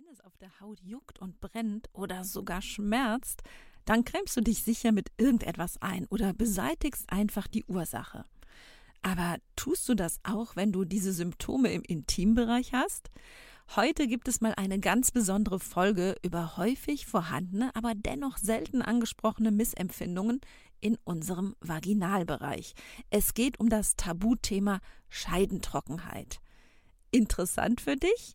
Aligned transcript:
Wenn 0.00 0.14
es 0.14 0.22
auf 0.22 0.38
der 0.38 0.60
Haut 0.60 0.80
juckt 0.80 1.18
und 1.18 1.40
brennt 1.40 1.90
oder 1.92 2.24
sogar 2.24 2.62
schmerzt, 2.62 3.42
dann 3.84 4.02
cremst 4.02 4.34
du 4.34 4.40
dich 4.40 4.62
sicher 4.62 4.92
mit 4.92 5.12
irgendetwas 5.18 5.76
ein 5.82 6.06
oder 6.06 6.32
beseitigst 6.32 7.12
einfach 7.12 7.46
die 7.46 7.64
Ursache. 7.64 8.24
Aber 9.02 9.36
tust 9.56 9.86
du 9.90 9.94
das 9.94 10.18
auch, 10.22 10.56
wenn 10.56 10.72
du 10.72 10.86
diese 10.86 11.12
Symptome 11.12 11.70
im 11.72 11.82
Intimbereich 11.82 12.72
hast? 12.72 13.10
Heute 13.76 14.06
gibt 14.06 14.26
es 14.28 14.40
mal 14.40 14.54
eine 14.54 14.80
ganz 14.80 15.10
besondere 15.10 15.60
Folge 15.60 16.16
über 16.22 16.56
häufig 16.56 17.04
vorhandene, 17.04 17.70
aber 17.74 17.92
dennoch 17.94 18.38
selten 18.38 18.80
angesprochene 18.80 19.50
Missempfindungen 19.50 20.40
in 20.80 20.96
unserem 21.04 21.56
Vaginalbereich. 21.60 22.72
Es 23.10 23.34
geht 23.34 23.60
um 23.60 23.68
das 23.68 23.96
Tabuthema 23.96 24.80
Scheidentrockenheit. 25.10 26.40
Interessant 27.10 27.82
für 27.82 27.96
dich? 27.96 28.34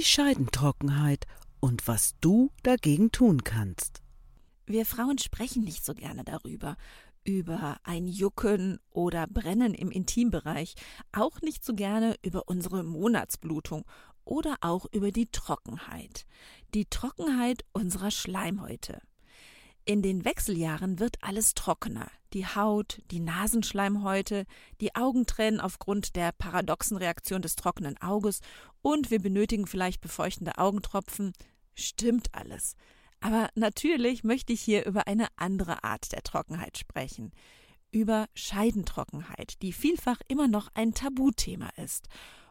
Die 0.00 0.06
Scheidentrockenheit 0.06 1.26
und 1.60 1.86
was 1.86 2.14
du 2.22 2.50
dagegen 2.62 3.12
tun 3.12 3.44
kannst. 3.44 4.00
Wir 4.64 4.86
Frauen 4.86 5.18
sprechen 5.18 5.62
nicht 5.62 5.84
so 5.84 5.92
gerne 5.92 6.24
darüber, 6.24 6.78
über 7.22 7.76
ein 7.84 8.08
Jucken 8.08 8.78
oder 8.88 9.26
Brennen 9.26 9.74
im 9.74 9.90
Intimbereich, 9.90 10.74
auch 11.12 11.42
nicht 11.42 11.66
so 11.66 11.74
gerne 11.74 12.14
über 12.22 12.48
unsere 12.48 12.82
Monatsblutung 12.82 13.84
oder 14.24 14.56
auch 14.62 14.86
über 14.90 15.12
die 15.12 15.26
Trockenheit. 15.26 16.24
Die 16.72 16.86
Trockenheit 16.86 17.66
unserer 17.74 18.10
Schleimhäute. 18.10 19.02
In 19.84 20.02
den 20.02 20.24
Wechseljahren 20.24 20.98
wird 20.98 21.16
alles 21.22 21.54
trockener. 21.54 22.10
Die 22.32 22.46
Haut, 22.46 23.00
die 23.10 23.18
Nasenschleimhäute, 23.18 24.44
die 24.80 24.94
Augentränen 24.94 25.60
aufgrund 25.60 26.14
der 26.14 26.32
paradoxen 26.32 26.96
Reaktion 26.96 27.42
des 27.42 27.56
trockenen 27.56 28.00
Auges 28.00 28.40
und 28.82 29.10
wir 29.10 29.20
benötigen 29.20 29.66
vielleicht 29.66 30.00
befeuchtende 30.00 30.58
Augentropfen. 30.58 31.32
Stimmt 31.74 32.34
alles. 32.34 32.76
Aber 33.20 33.48
natürlich 33.54 34.22
möchte 34.22 34.52
ich 34.52 34.60
hier 34.60 34.86
über 34.86 35.06
eine 35.06 35.26
andere 35.36 35.82
Art 35.82 36.12
der 36.12 36.22
Trockenheit 36.22 36.78
sprechen. 36.78 37.32
Über 37.90 38.28
Scheidentrockenheit, 38.34 39.60
die 39.62 39.72
vielfach 39.72 40.20
immer 40.28 40.46
noch 40.46 40.68
ein 40.74 40.94
Tabuthema 40.94 41.70
ist 41.76 42.08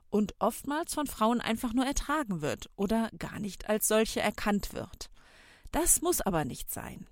und 0.09 0.36
oftmals 0.39 0.93
von 0.93 1.08
Frauen 1.08 1.39
einfach 1.39 1.73
nur 1.73 1.86
ertragen 1.86 2.41
wird 2.41 2.69
oder 2.75 3.09
gar 3.17 3.39
nicht 3.39 3.69
als 3.69 3.88
solche 3.88 4.19
erkannt 4.19 4.73
wird. 4.73 5.09
Das 5.71 6.02
muss 6.02 6.19
aber 6.21 6.45
nicht 6.45 6.71
sein. 6.71 7.08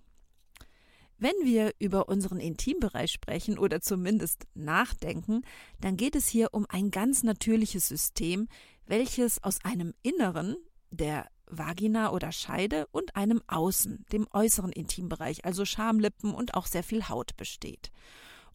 Wenn 1.19 1.33
wir 1.43 1.73
über 1.79 2.09
unseren 2.09 2.39
Intimbereich 2.39 3.11
sprechen 3.11 3.57
oder 3.57 3.81
zumindest 3.81 4.45
nachdenken, 4.53 5.41
dann 5.81 5.97
geht 5.97 6.15
es 6.15 6.27
hier 6.27 6.53
um 6.53 6.67
ein 6.69 6.91
ganz 6.91 7.23
natürliches 7.23 7.87
System, 7.87 8.47
welches 8.85 9.43
aus 9.43 9.63
einem 9.63 9.93
Inneren, 10.03 10.57
der 10.91 11.27
Vagina 11.47 12.11
oder 12.11 12.31
Scheide, 12.31 12.87
und 12.91 13.15
einem 13.15 13.41
Außen, 13.47 14.05
dem 14.11 14.27
äußeren 14.31 14.71
Intimbereich, 14.71 15.43
also 15.43 15.65
Schamlippen 15.65 16.35
und 16.35 16.53
auch 16.53 16.67
sehr 16.67 16.83
viel 16.83 17.09
Haut 17.09 17.35
besteht. 17.35 17.91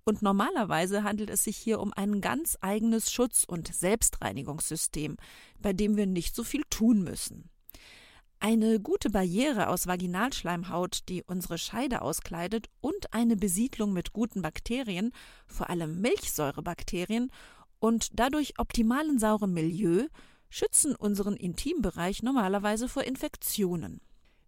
Und 0.05 0.23
normalerweise 0.23 1.03
handelt 1.03 1.31
es 1.31 1.45
sich 1.45 1.57
hier 1.57 1.81
um 1.81 1.93
ein 1.93 2.21
ganz 2.21 2.59
eigenes 2.61 3.13
Schutz- 3.13 3.45
und 3.45 3.73
Selbstreinigungssystem, 3.75 5.17
bei 5.59 5.73
dem 5.73 5.97
wir 5.97 6.07
nicht 6.07 6.35
so 6.35 6.45
viel 6.45 6.63
tun 6.71 7.03
müssen. 7.03 7.51
Eine 8.45 8.81
gute 8.81 9.09
Barriere 9.09 9.69
aus 9.69 9.87
Vaginalschleimhaut, 9.87 11.09
die 11.09 11.23
unsere 11.23 11.59
Scheide 11.59 12.03
auskleidet, 12.03 12.67
und 12.81 13.15
eine 13.15 13.37
Besiedlung 13.37 13.93
mit 13.93 14.13
guten 14.13 14.43
Bakterien, 14.43 15.13
vor 15.47 15.71
allem 15.71 16.01
Milchsäurebakterien, 16.01 17.31
und 17.79 18.19
dadurch 18.19 18.59
optimalen 18.59 19.21
sauren 19.21 19.53
Milieu 19.53 20.09
schützen 20.49 20.97
unseren 20.97 21.37
Intimbereich 21.37 22.25
normalerweise 22.25 22.89
vor 22.89 23.05
Infektionen. 23.05 24.01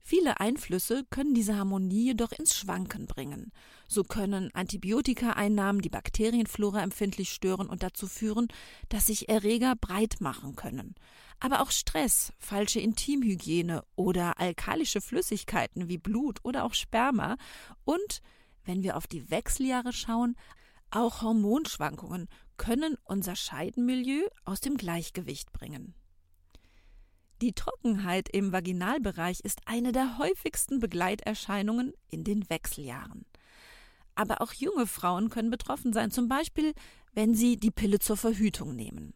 Viele 0.02 0.40
Einflüsse 0.40 1.04
können 1.10 1.32
diese 1.32 1.56
Harmonie 1.56 2.06
jedoch 2.06 2.32
ins 2.32 2.56
Schwanken 2.56 3.06
bringen. 3.06 3.52
So 3.94 4.02
können 4.02 4.52
Antibiotikaeinnahmen 4.54 5.80
die 5.80 5.88
Bakterienflora 5.88 6.82
empfindlich 6.82 7.30
stören 7.30 7.68
und 7.68 7.84
dazu 7.84 8.08
führen, 8.08 8.48
dass 8.88 9.06
sich 9.06 9.28
Erreger 9.28 9.76
breit 9.76 10.16
machen 10.18 10.56
können. 10.56 10.96
Aber 11.38 11.60
auch 11.60 11.70
Stress, 11.70 12.32
falsche 12.36 12.80
Intimhygiene 12.80 13.84
oder 13.94 14.40
alkalische 14.40 15.00
Flüssigkeiten 15.00 15.86
wie 15.86 15.98
Blut 15.98 16.40
oder 16.42 16.64
auch 16.64 16.74
Sperma 16.74 17.36
und, 17.84 18.20
wenn 18.64 18.82
wir 18.82 18.96
auf 18.96 19.06
die 19.06 19.30
Wechseljahre 19.30 19.92
schauen, 19.92 20.34
auch 20.90 21.22
Hormonschwankungen 21.22 22.26
können 22.56 22.96
unser 23.04 23.36
Scheidenmilieu 23.36 24.26
aus 24.44 24.60
dem 24.60 24.76
Gleichgewicht 24.76 25.52
bringen. 25.52 25.94
Die 27.40 27.52
Trockenheit 27.52 28.28
im 28.28 28.50
Vaginalbereich 28.50 29.38
ist 29.38 29.60
eine 29.66 29.92
der 29.92 30.18
häufigsten 30.18 30.80
Begleiterscheinungen 30.80 31.92
in 32.08 32.24
den 32.24 32.50
Wechseljahren. 32.50 33.24
Aber 34.14 34.40
auch 34.40 34.52
junge 34.52 34.86
Frauen 34.86 35.30
können 35.30 35.50
betroffen 35.50 35.92
sein, 35.92 36.10
zum 36.10 36.28
Beispiel, 36.28 36.72
wenn 37.14 37.34
sie 37.34 37.56
die 37.56 37.70
Pille 37.70 37.98
zur 37.98 38.16
Verhütung 38.16 38.74
nehmen. 38.74 39.14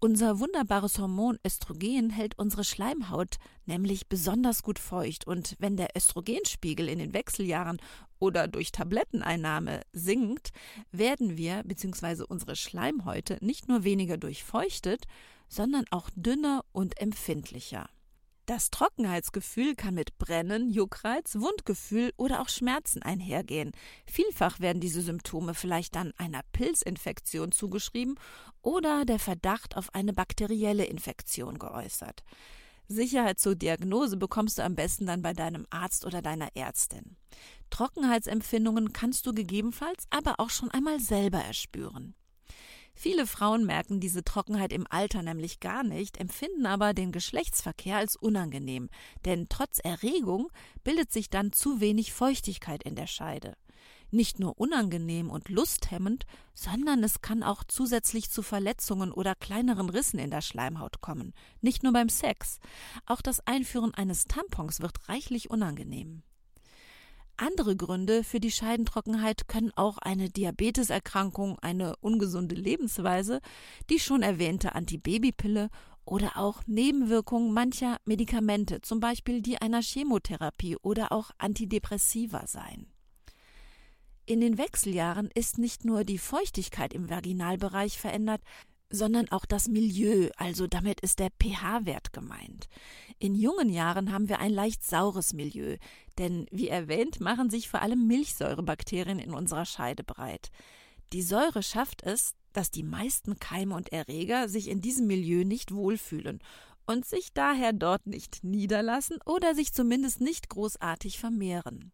Unser 0.00 0.38
wunderbares 0.38 0.98
Hormon 0.98 1.38
Östrogen 1.46 2.10
hält 2.10 2.38
unsere 2.38 2.64
Schleimhaut 2.64 3.36
nämlich 3.66 4.08
besonders 4.08 4.62
gut 4.62 4.78
feucht 4.78 5.26
und 5.26 5.56
wenn 5.58 5.76
der 5.76 5.96
Östrogenspiegel 5.96 6.88
in 6.88 6.98
den 6.98 7.14
Wechseljahren 7.14 7.78
oder 8.18 8.48
durch 8.48 8.72
Tabletteneinnahme 8.72 9.82
sinkt, 9.92 10.50
werden 10.92 11.36
wir 11.36 11.62
bzw. 11.64 12.24
unsere 12.28 12.56
Schleimhäute 12.56 13.38
nicht 13.40 13.68
nur 13.68 13.84
weniger 13.84 14.16
durchfeuchtet, 14.16 15.04
sondern 15.48 15.84
auch 15.90 16.10
dünner 16.14 16.64
und 16.72 17.00
empfindlicher. 17.00 17.88
Das 18.46 18.70
Trockenheitsgefühl 18.70 19.74
kann 19.74 19.94
mit 19.94 20.18
Brennen, 20.18 20.68
Juckreiz, 20.68 21.36
Wundgefühl 21.36 22.12
oder 22.18 22.42
auch 22.42 22.50
Schmerzen 22.50 23.00
einhergehen. 23.00 23.72
Vielfach 24.06 24.60
werden 24.60 24.80
diese 24.80 25.00
Symptome 25.00 25.54
vielleicht 25.54 25.94
dann 25.94 26.12
einer 26.18 26.42
Pilzinfektion 26.52 27.52
zugeschrieben 27.52 28.16
oder 28.60 29.06
der 29.06 29.18
Verdacht 29.18 29.78
auf 29.78 29.94
eine 29.94 30.12
bakterielle 30.12 30.84
Infektion 30.84 31.58
geäußert. 31.58 32.22
Sicherheit 32.86 33.40
zur 33.40 33.54
Diagnose 33.54 34.18
bekommst 34.18 34.58
du 34.58 34.62
am 34.62 34.74
besten 34.74 35.06
dann 35.06 35.22
bei 35.22 35.32
deinem 35.32 35.66
Arzt 35.70 36.04
oder 36.04 36.20
deiner 36.20 36.54
Ärztin. 36.54 37.16
Trockenheitsempfindungen 37.70 38.92
kannst 38.92 39.24
du 39.26 39.32
gegebenenfalls 39.32 40.04
aber 40.10 40.34
auch 40.38 40.50
schon 40.50 40.70
einmal 40.70 41.00
selber 41.00 41.38
erspüren. 41.38 42.14
Viele 42.94 43.26
Frauen 43.26 43.66
merken 43.66 43.98
diese 43.98 44.24
Trockenheit 44.24 44.72
im 44.72 44.86
Alter 44.88 45.22
nämlich 45.22 45.60
gar 45.60 45.82
nicht, 45.82 46.16
empfinden 46.16 46.64
aber 46.64 46.94
den 46.94 47.10
Geschlechtsverkehr 47.12 47.96
als 47.96 48.16
unangenehm, 48.16 48.88
denn 49.24 49.48
trotz 49.48 49.80
Erregung 49.80 50.50
bildet 50.84 51.12
sich 51.12 51.28
dann 51.28 51.52
zu 51.52 51.80
wenig 51.80 52.12
Feuchtigkeit 52.12 52.84
in 52.84 52.94
der 52.94 53.08
Scheide. 53.08 53.56
Nicht 54.10 54.38
nur 54.38 54.60
unangenehm 54.60 55.28
und 55.28 55.48
lusthemmend, 55.48 56.24
sondern 56.54 57.02
es 57.02 57.20
kann 57.20 57.42
auch 57.42 57.64
zusätzlich 57.64 58.30
zu 58.30 58.42
Verletzungen 58.42 59.10
oder 59.10 59.34
kleineren 59.34 59.90
Rissen 59.90 60.20
in 60.20 60.30
der 60.30 60.40
Schleimhaut 60.40 61.00
kommen. 61.00 61.34
Nicht 61.60 61.82
nur 61.82 61.92
beim 61.92 62.08
Sex. 62.08 62.60
Auch 63.06 63.20
das 63.20 63.44
Einführen 63.46 63.92
eines 63.92 64.26
Tampons 64.26 64.80
wird 64.80 65.08
reichlich 65.08 65.50
unangenehm. 65.50 66.22
Andere 67.36 67.74
Gründe 67.74 68.22
für 68.22 68.38
die 68.38 68.52
Scheidentrockenheit 68.52 69.48
können 69.48 69.72
auch 69.74 69.98
eine 69.98 70.30
Diabeteserkrankung, 70.30 71.58
eine 71.58 71.96
ungesunde 71.96 72.54
Lebensweise, 72.54 73.40
die 73.90 73.98
schon 73.98 74.22
erwähnte 74.22 74.74
Antibabypille 74.76 75.68
oder 76.04 76.36
auch 76.36 76.62
Nebenwirkungen 76.66 77.52
mancher 77.52 77.96
Medikamente, 78.04 78.82
zum 78.82 79.00
Beispiel 79.00 79.42
die 79.42 79.60
einer 79.60 79.82
Chemotherapie 79.82 80.76
oder 80.76 81.10
auch 81.10 81.30
Antidepressiva 81.38 82.46
sein. 82.46 82.86
In 84.26 84.40
den 84.40 84.56
Wechseljahren 84.56 85.28
ist 85.34 85.58
nicht 85.58 85.84
nur 85.84 86.04
die 86.04 86.18
Feuchtigkeit 86.18 86.94
im 86.94 87.10
Vaginalbereich 87.10 87.98
verändert, 87.98 88.42
sondern 88.94 89.28
auch 89.30 89.44
das 89.44 89.68
Milieu, 89.68 90.30
also 90.36 90.66
damit 90.66 91.00
ist 91.00 91.18
der 91.18 91.30
pH-Wert 91.30 92.12
gemeint. 92.12 92.68
In 93.18 93.34
jungen 93.34 93.68
Jahren 93.68 94.12
haben 94.12 94.28
wir 94.28 94.38
ein 94.38 94.52
leicht 94.52 94.84
saures 94.84 95.32
Milieu, 95.32 95.76
denn 96.18 96.46
wie 96.50 96.68
erwähnt 96.68 97.20
machen 97.20 97.50
sich 97.50 97.68
vor 97.68 97.82
allem 97.82 98.06
Milchsäurebakterien 98.06 99.18
in 99.18 99.32
unserer 99.32 99.66
Scheide 99.66 100.04
breit. 100.04 100.50
Die 101.12 101.22
Säure 101.22 101.62
schafft 101.62 102.02
es, 102.02 102.34
dass 102.52 102.70
die 102.70 102.82
meisten 102.82 103.38
Keime 103.38 103.74
und 103.74 103.92
Erreger 103.92 104.48
sich 104.48 104.68
in 104.68 104.80
diesem 104.80 105.06
Milieu 105.06 105.44
nicht 105.44 105.72
wohlfühlen 105.72 106.40
und 106.86 107.04
sich 107.04 107.32
daher 107.32 107.72
dort 107.72 108.06
nicht 108.06 108.44
niederlassen 108.44 109.18
oder 109.24 109.54
sich 109.54 109.72
zumindest 109.72 110.20
nicht 110.20 110.48
großartig 110.48 111.18
vermehren. 111.18 111.92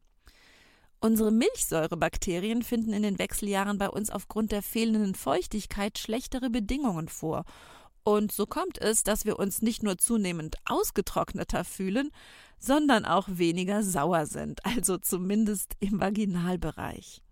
Unsere 1.02 1.30
Milchsäurebakterien 1.30 2.62
finden 2.62 2.92
in 2.92 3.02
den 3.02 3.18
Wechseljahren 3.18 3.78
bei 3.78 3.88
uns 3.88 4.10
aufgrund 4.10 4.52
der 4.52 4.62
fehlenden 4.62 5.14
Feuchtigkeit 5.14 5.98
schlechtere 5.98 6.50
Bedingungen 6.50 7.08
vor. 7.08 7.44
Und 8.04 8.32
so 8.32 8.44
kommt 8.44 8.76
es, 8.76 9.02
dass 9.02 9.24
wir 9.24 9.38
uns 9.38 9.62
nicht 9.62 9.82
nur 9.82 9.96
zunehmend 9.96 10.56
ausgetrockneter 10.66 11.64
fühlen, 11.64 12.10
sondern 12.58 13.06
auch 13.06 13.28
weniger 13.30 13.82
sauer 13.82 14.26
sind, 14.26 14.64
also 14.66 14.98
zumindest 14.98 15.74
im 15.80 16.00
Vaginalbereich. 16.00 17.22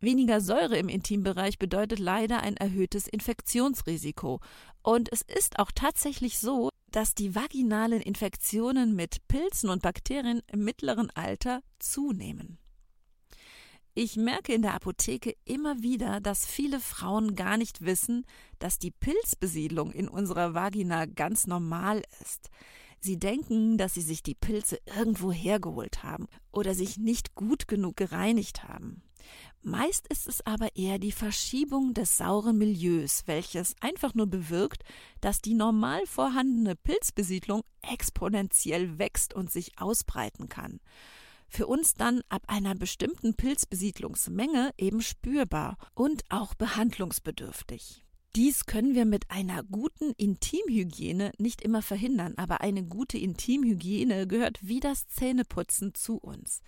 Weniger 0.00 0.40
Säure 0.40 0.78
im 0.78 0.88
Intimbereich 0.88 1.58
bedeutet 1.58 1.98
leider 1.98 2.40
ein 2.40 2.56
erhöhtes 2.56 3.08
Infektionsrisiko. 3.08 4.40
Und 4.82 5.12
es 5.12 5.20
ist 5.20 5.58
auch 5.58 5.70
tatsächlich 5.74 6.38
so, 6.38 6.70
dass 6.92 7.14
die 7.14 7.34
vaginalen 7.34 8.00
Infektionen 8.00 8.94
mit 8.94 9.26
Pilzen 9.28 9.68
und 9.68 9.82
Bakterien 9.82 10.40
im 10.50 10.64
mittleren 10.64 11.10
Alter 11.10 11.60
zunehmen. 11.78 12.58
Ich 13.98 14.18
merke 14.18 14.52
in 14.52 14.60
der 14.60 14.74
Apotheke 14.74 15.34
immer 15.46 15.80
wieder, 15.82 16.20
dass 16.20 16.44
viele 16.44 16.80
Frauen 16.80 17.34
gar 17.34 17.56
nicht 17.56 17.80
wissen, 17.80 18.26
dass 18.58 18.78
die 18.78 18.90
Pilzbesiedlung 18.90 19.90
in 19.90 20.06
unserer 20.06 20.52
Vagina 20.52 21.06
ganz 21.06 21.46
normal 21.46 22.02
ist. 22.20 22.50
Sie 23.00 23.18
denken, 23.18 23.78
dass 23.78 23.94
sie 23.94 24.02
sich 24.02 24.22
die 24.22 24.34
Pilze 24.34 24.78
irgendwo 24.94 25.32
hergeholt 25.32 26.02
haben 26.02 26.26
oder 26.52 26.74
sich 26.74 26.98
nicht 26.98 27.34
gut 27.34 27.68
genug 27.68 27.96
gereinigt 27.96 28.64
haben. 28.64 29.00
Meist 29.62 30.06
ist 30.08 30.28
es 30.28 30.44
aber 30.44 30.76
eher 30.76 30.98
die 30.98 31.10
Verschiebung 31.10 31.94
des 31.94 32.18
sauren 32.18 32.58
Milieus, 32.58 33.22
welches 33.24 33.74
einfach 33.80 34.12
nur 34.12 34.26
bewirkt, 34.26 34.82
dass 35.22 35.40
die 35.40 35.54
normal 35.54 36.04
vorhandene 36.04 36.76
Pilzbesiedlung 36.76 37.62
exponentiell 37.80 38.98
wächst 38.98 39.32
und 39.32 39.50
sich 39.50 39.78
ausbreiten 39.78 40.50
kann. 40.50 40.80
Für 41.56 41.68
uns 41.68 41.94
dann 41.94 42.20
ab 42.28 42.42
einer 42.48 42.74
bestimmten 42.74 43.32
Pilzbesiedlungsmenge 43.32 44.74
eben 44.76 45.00
spürbar 45.00 45.78
und 45.94 46.22
auch 46.28 46.54
behandlungsbedürftig. 46.54 48.04
Dies 48.34 48.66
können 48.66 48.94
wir 48.94 49.06
mit 49.06 49.30
einer 49.30 49.62
guten 49.62 50.12
Intimhygiene 50.18 51.32
nicht 51.38 51.62
immer 51.62 51.80
verhindern, 51.80 52.34
aber 52.36 52.60
eine 52.60 52.84
gute 52.84 53.16
Intimhygiene 53.16 54.26
gehört 54.26 54.58
wie 54.60 54.80
das 54.80 55.08
Zähneputzen 55.08 55.94
zu 55.94 56.18
uns. 56.18 56.60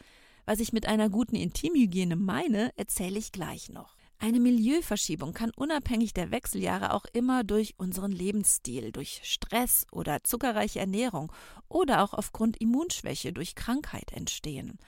Was 0.47 0.59
ich 0.59 0.73
mit 0.73 0.87
einer 0.87 1.11
guten 1.11 1.37
Intimhygiene 1.37 2.17
meine, 2.17 2.73
erzähle 2.79 3.19
ich 3.19 3.31
gleich 3.31 3.69
noch. 3.69 3.98
Eine 4.21 4.41
Milieuverschiebung 4.41 5.33
kann 5.33 5.53
unabhängig 5.55 6.13
der 6.13 6.33
Wechseljahre 6.33 6.93
auch 6.93 7.05
immer 7.13 7.45
durch 7.45 7.75
unseren 7.79 8.11
Lebensstil, 8.11 8.91
durch 8.91 9.21
Stress 9.23 9.87
oder 9.93 10.25
zuckerreiche 10.25 10.81
Ernährung 10.81 11.31
oder 11.69 12.03
auch 12.03 12.15
aufgrund 12.15 12.57
Immunschwäche 12.61 13.33
durch 13.33 13.55
Krankheit 13.55 14.13
entstehen. 14.13 14.79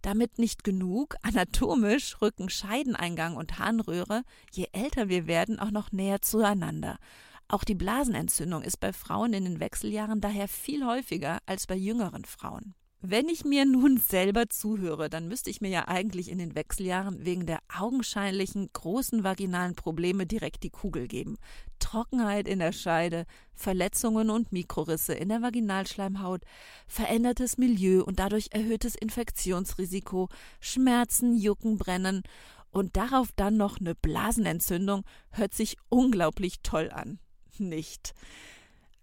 Damit 0.00 0.38
nicht 0.38 0.64
genug, 0.64 1.16
anatomisch 1.20 2.22
rücken 2.22 2.48
Scheideneingang 2.48 3.36
und 3.36 3.58
Harnröhre, 3.58 4.22
je 4.52 4.68
älter 4.72 5.10
wir 5.10 5.26
werden, 5.26 5.58
auch 5.58 5.70
noch 5.70 5.92
näher 5.92 6.22
zueinander. 6.22 6.98
Auch 7.46 7.64
die 7.64 7.74
Blasenentzündung 7.74 8.62
ist 8.62 8.78
bei 8.78 8.94
Frauen 8.94 9.34
in 9.34 9.44
den 9.44 9.60
Wechseljahren 9.60 10.22
daher 10.22 10.48
viel 10.48 10.86
häufiger 10.86 11.40
als 11.44 11.66
bei 11.66 11.76
jüngeren 11.76 12.24
Frauen. 12.24 12.74
Wenn 13.00 13.28
ich 13.28 13.44
mir 13.44 13.64
nun 13.64 13.98
selber 13.98 14.48
zuhöre, 14.48 15.08
dann 15.08 15.28
müsste 15.28 15.50
ich 15.50 15.60
mir 15.60 15.70
ja 15.70 15.86
eigentlich 15.86 16.28
in 16.28 16.38
den 16.38 16.56
Wechseljahren 16.56 17.24
wegen 17.24 17.46
der 17.46 17.60
augenscheinlichen 17.72 18.70
großen 18.72 19.22
vaginalen 19.22 19.76
Probleme 19.76 20.26
direkt 20.26 20.64
die 20.64 20.70
Kugel 20.70 21.06
geben. 21.06 21.36
Trockenheit 21.78 22.48
in 22.48 22.58
der 22.58 22.72
Scheide, 22.72 23.24
Verletzungen 23.54 24.30
und 24.30 24.50
Mikrorisse 24.50 25.14
in 25.14 25.28
der 25.28 25.42
Vaginalschleimhaut, 25.42 26.42
verändertes 26.88 27.56
Milieu 27.56 28.02
und 28.02 28.18
dadurch 28.18 28.48
erhöhtes 28.50 28.96
Infektionsrisiko, 28.96 30.28
Schmerzen, 30.58 31.36
Jucken, 31.36 31.78
Brennen 31.78 32.22
und 32.70 32.96
darauf 32.96 33.28
dann 33.36 33.56
noch 33.56 33.78
eine 33.78 33.94
Blasenentzündung 33.94 35.04
hört 35.30 35.54
sich 35.54 35.76
unglaublich 35.88 36.62
toll 36.64 36.90
an. 36.90 37.20
Nicht. 37.58 38.12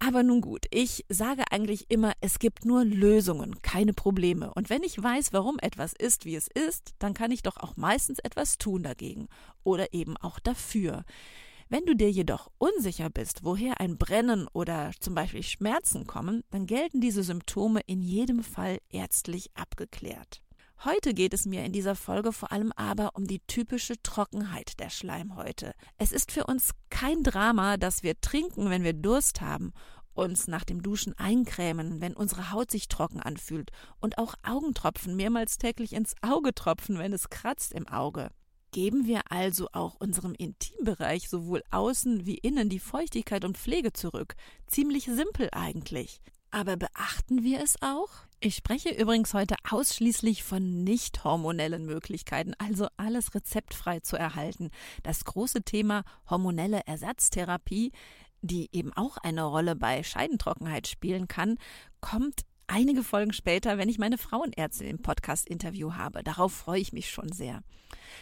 Aber 0.07 0.21
nun 0.21 0.41
gut, 0.41 0.67
ich 0.69 1.03
sage 1.09 1.45
eigentlich 1.49 1.89
immer, 1.89 2.13
es 2.21 2.37
gibt 2.37 2.63
nur 2.63 2.85
Lösungen, 2.85 3.63
keine 3.63 3.91
Probleme. 3.91 4.53
Und 4.53 4.69
wenn 4.69 4.83
ich 4.83 5.01
weiß, 5.01 5.33
warum 5.33 5.57
etwas 5.59 5.93
ist, 5.93 6.25
wie 6.25 6.35
es 6.35 6.47
ist, 6.47 6.93
dann 6.99 7.15
kann 7.15 7.31
ich 7.31 7.41
doch 7.41 7.57
auch 7.57 7.75
meistens 7.75 8.19
etwas 8.19 8.59
tun 8.59 8.83
dagegen 8.83 9.27
oder 9.63 9.95
eben 9.95 10.15
auch 10.17 10.37
dafür. 10.37 11.05
Wenn 11.69 11.87
du 11.87 11.95
dir 11.95 12.11
jedoch 12.11 12.51
unsicher 12.59 13.09
bist, 13.09 13.43
woher 13.43 13.81
ein 13.81 13.97
Brennen 13.97 14.47
oder 14.53 14.91
zum 14.99 15.15
Beispiel 15.15 15.41
Schmerzen 15.41 16.05
kommen, 16.05 16.43
dann 16.51 16.67
gelten 16.67 17.01
diese 17.01 17.23
Symptome 17.23 17.81
in 17.87 18.03
jedem 18.03 18.43
Fall 18.43 18.77
ärztlich 18.91 19.49
abgeklärt. 19.55 20.44
Heute 20.85 21.15
geht 21.15 21.33
es 21.33 21.47
mir 21.47 21.65
in 21.65 21.71
dieser 21.71 21.95
Folge 21.95 22.31
vor 22.31 22.51
allem 22.51 22.71
aber 22.73 23.15
um 23.15 23.25
die 23.25 23.39
typische 23.39 23.99
Trockenheit 24.03 24.79
der 24.79 24.91
Schleimhäute. 24.91 25.73
Es 25.97 26.11
ist 26.11 26.31
für 26.31 26.45
uns 26.45 26.73
kein 26.91 27.23
Drama, 27.23 27.77
dass 27.77 28.03
wir 28.03 28.21
trinken, 28.21 28.69
wenn 28.69 28.83
wir 28.83 28.93
Durst 28.93 29.41
haben, 29.41 29.73
uns 30.13 30.47
nach 30.47 30.63
dem 30.63 30.83
Duschen 30.83 31.17
eincremen, 31.17 32.01
wenn 32.01 32.13
unsere 32.13 32.51
Haut 32.51 32.69
sich 32.69 32.87
trocken 32.87 33.19
anfühlt 33.19 33.71
und 33.99 34.19
auch 34.19 34.35
Augentropfen 34.43 35.15
mehrmals 35.15 35.57
täglich 35.57 35.91
ins 35.91 36.13
Auge 36.21 36.53
tropfen, 36.53 36.99
wenn 36.99 37.13
es 37.13 37.31
kratzt 37.31 37.73
im 37.73 37.87
Auge. 37.87 38.29
Geben 38.69 39.07
wir 39.07 39.21
also 39.31 39.69
auch 39.71 39.95
unserem 39.95 40.35
Intimbereich 40.35 41.29
sowohl 41.29 41.63
außen 41.71 42.27
wie 42.27 42.37
innen 42.37 42.69
die 42.69 42.79
Feuchtigkeit 42.79 43.43
und 43.43 43.57
Pflege 43.57 43.91
zurück. 43.91 44.35
Ziemlich 44.67 45.05
simpel 45.05 45.49
eigentlich. 45.51 46.21
Aber 46.55 46.77
beachten 46.77 47.43
wir 47.43 47.61
es 47.61 47.75
auch? 47.81 48.07
Ich 48.39 48.55
spreche 48.55 48.87
übrigens 48.89 49.33
heute 49.33 49.55
ausschließlich 49.69 50.45
von 50.45 50.85
nicht 50.85 51.25
hormonellen 51.25 51.85
Möglichkeiten, 51.85 52.53
also 52.59 52.87
alles 52.95 53.35
rezeptfrei 53.35 53.99
zu 53.99 54.15
erhalten. 54.15 54.69
Das 55.03 55.25
große 55.25 55.63
Thema 55.63 56.05
hormonelle 56.29 56.79
Ersatztherapie, 56.85 57.91
die 58.41 58.69
eben 58.71 58.93
auch 58.93 59.17
eine 59.17 59.43
Rolle 59.43 59.75
bei 59.75 60.01
Scheidentrockenheit 60.01 60.87
spielen 60.87 61.27
kann, 61.27 61.57
kommt 61.99 62.43
einige 62.67 63.03
Folgen 63.03 63.33
später, 63.33 63.77
wenn 63.77 63.89
ich 63.89 63.99
meine 63.99 64.17
Frauenärztin 64.17 64.87
im 64.87 65.01
Podcast-Interview 65.01 65.95
habe. 65.95 66.23
Darauf 66.23 66.53
freue 66.53 66.79
ich 66.79 66.93
mich 66.93 67.09
schon 67.09 67.33
sehr. 67.33 67.63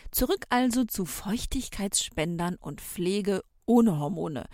Zurück 0.10 0.46
also 0.50 0.86
zu 0.86 1.06
Feuchtigkeitsspendern 1.06 2.56
und 2.56 2.82
Pflege 2.82 3.44
ohne 3.68 4.00
Hormone. 4.00 4.46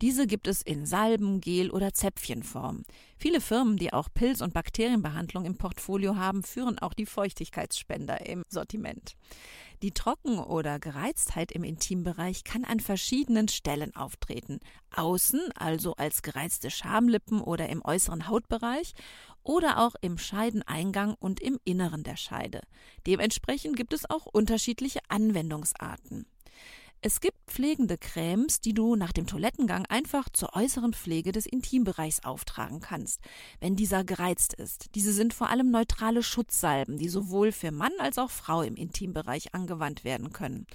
Diese 0.00 0.28
gibt 0.28 0.46
es 0.46 0.62
in 0.62 0.86
Salben, 0.86 1.40
Gel 1.40 1.70
oder 1.70 1.92
Zäpfchenform. 1.92 2.84
Viele 3.16 3.40
Firmen, 3.40 3.76
die 3.76 3.92
auch 3.92 4.08
Pilz- 4.14 4.42
und 4.42 4.54
Bakterienbehandlung 4.54 5.44
im 5.44 5.56
Portfolio 5.56 6.14
haben, 6.14 6.44
führen 6.44 6.78
auch 6.78 6.94
die 6.94 7.06
Feuchtigkeitsspender 7.06 8.24
im 8.26 8.44
Sortiment. 8.48 9.16
Die 9.82 9.92
Trocken- 9.92 10.38
oder 10.38 10.78
Gereiztheit 10.78 11.52
im 11.52 11.64
Intimbereich 11.64 12.44
kann 12.44 12.64
an 12.64 12.80
verschiedenen 12.80 13.48
Stellen 13.48 13.94
auftreten. 13.96 14.60
Außen, 14.94 15.40
also 15.54 15.94
als 15.94 16.22
gereizte 16.22 16.70
Schamlippen 16.70 17.40
oder 17.40 17.68
im 17.68 17.84
äußeren 17.84 18.28
Hautbereich, 18.28 18.94
oder 19.42 19.78
auch 19.78 19.94
im 20.00 20.18
Scheideneingang 20.18 21.14
und 21.18 21.40
im 21.40 21.58
Inneren 21.64 22.02
der 22.02 22.16
Scheide. 22.16 22.60
Dementsprechend 23.06 23.76
gibt 23.76 23.92
es 23.92 24.08
auch 24.08 24.26
unterschiedliche 24.26 25.00
Anwendungsarten. 25.08 26.26
Es 27.00 27.20
gibt 27.20 27.38
pflegende 27.46 27.96
Cremes, 27.96 28.60
die 28.60 28.74
du 28.74 28.96
nach 28.96 29.12
dem 29.12 29.28
Toilettengang 29.28 29.86
einfach 29.86 30.28
zur 30.30 30.56
äußeren 30.56 30.92
Pflege 30.92 31.30
des 31.30 31.46
Intimbereichs 31.46 32.24
auftragen 32.24 32.80
kannst, 32.80 33.20
wenn 33.60 33.76
dieser 33.76 34.02
gereizt 34.02 34.54
ist. 34.54 34.96
Diese 34.96 35.12
sind 35.12 35.32
vor 35.32 35.48
allem 35.48 35.70
neutrale 35.70 36.24
Schutzsalben, 36.24 36.98
die 36.98 37.08
sowohl 37.08 37.52
für 37.52 37.70
Mann 37.70 37.92
als 38.00 38.18
auch 38.18 38.30
Frau 38.30 38.62
im 38.62 38.74
Intimbereich 38.74 39.54
angewandt 39.54 40.02
werden 40.02 40.32
können. 40.32 40.66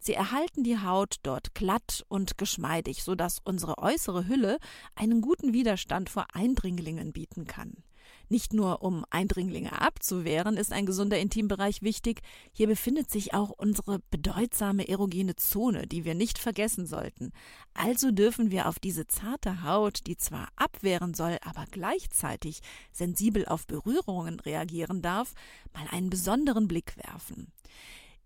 Sie 0.00 0.14
erhalten 0.14 0.64
die 0.64 0.80
Haut 0.80 1.18
dort 1.22 1.54
glatt 1.54 2.04
und 2.08 2.38
geschmeidig, 2.38 3.04
sodass 3.04 3.38
unsere 3.44 3.78
äußere 3.78 4.26
Hülle 4.26 4.58
einen 4.96 5.20
guten 5.20 5.52
Widerstand 5.52 6.10
vor 6.10 6.26
Eindringlingen 6.32 7.12
bieten 7.12 7.46
kann. 7.46 7.84
Nicht 8.28 8.52
nur 8.52 8.82
um 8.82 9.04
Eindringlinge 9.10 9.80
abzuwehren, 9.80 10.56
ist 10.56 10.72
ein 10.72 10.86
gesunder 10.86 11.18
Intimbereich 11.18 11.82
wichtig, 11.82 12.20
hier 12.52 12.66
befindet 12.66 13.10
sich 13.10 13.32
auch 13.32 13.50
unsere 13.50 14.00
bedeutsame 14.10 14.88
erogene 14.88 15.36
Zone, 15.36 15.86
die 15.86 16.04
wir 16.04 16.14
nicht 16.14 16.38
vergessen 16.38 16.86
sollten. 16.86 17.32
Also 17.74 18.10
dürfen 18.10 18.50
wir 18.50 18.68
auf 18.68 18.78
diese 18.78 19.06
zarte 19.06 19.62
Haut, 19.62 20.06
die 20.06 20.16
zwar 20.16 20.48
abwehren 20.56 21.14
soll, 21.14 21.38
aber 21.42 21.64
gleichzeitig 21.70 22.60
sensibel 22.92 23.46
auf 23.46 23.66
Berührungen 23.66 24.40
reagieren 24.40 25.00
darf, 25.00 25.34
mal 25.72 25.86
einen 25.90 26.10
besonderen 26.10 26.68
Blick 26.68 26.96
werfen. 26.96 27.52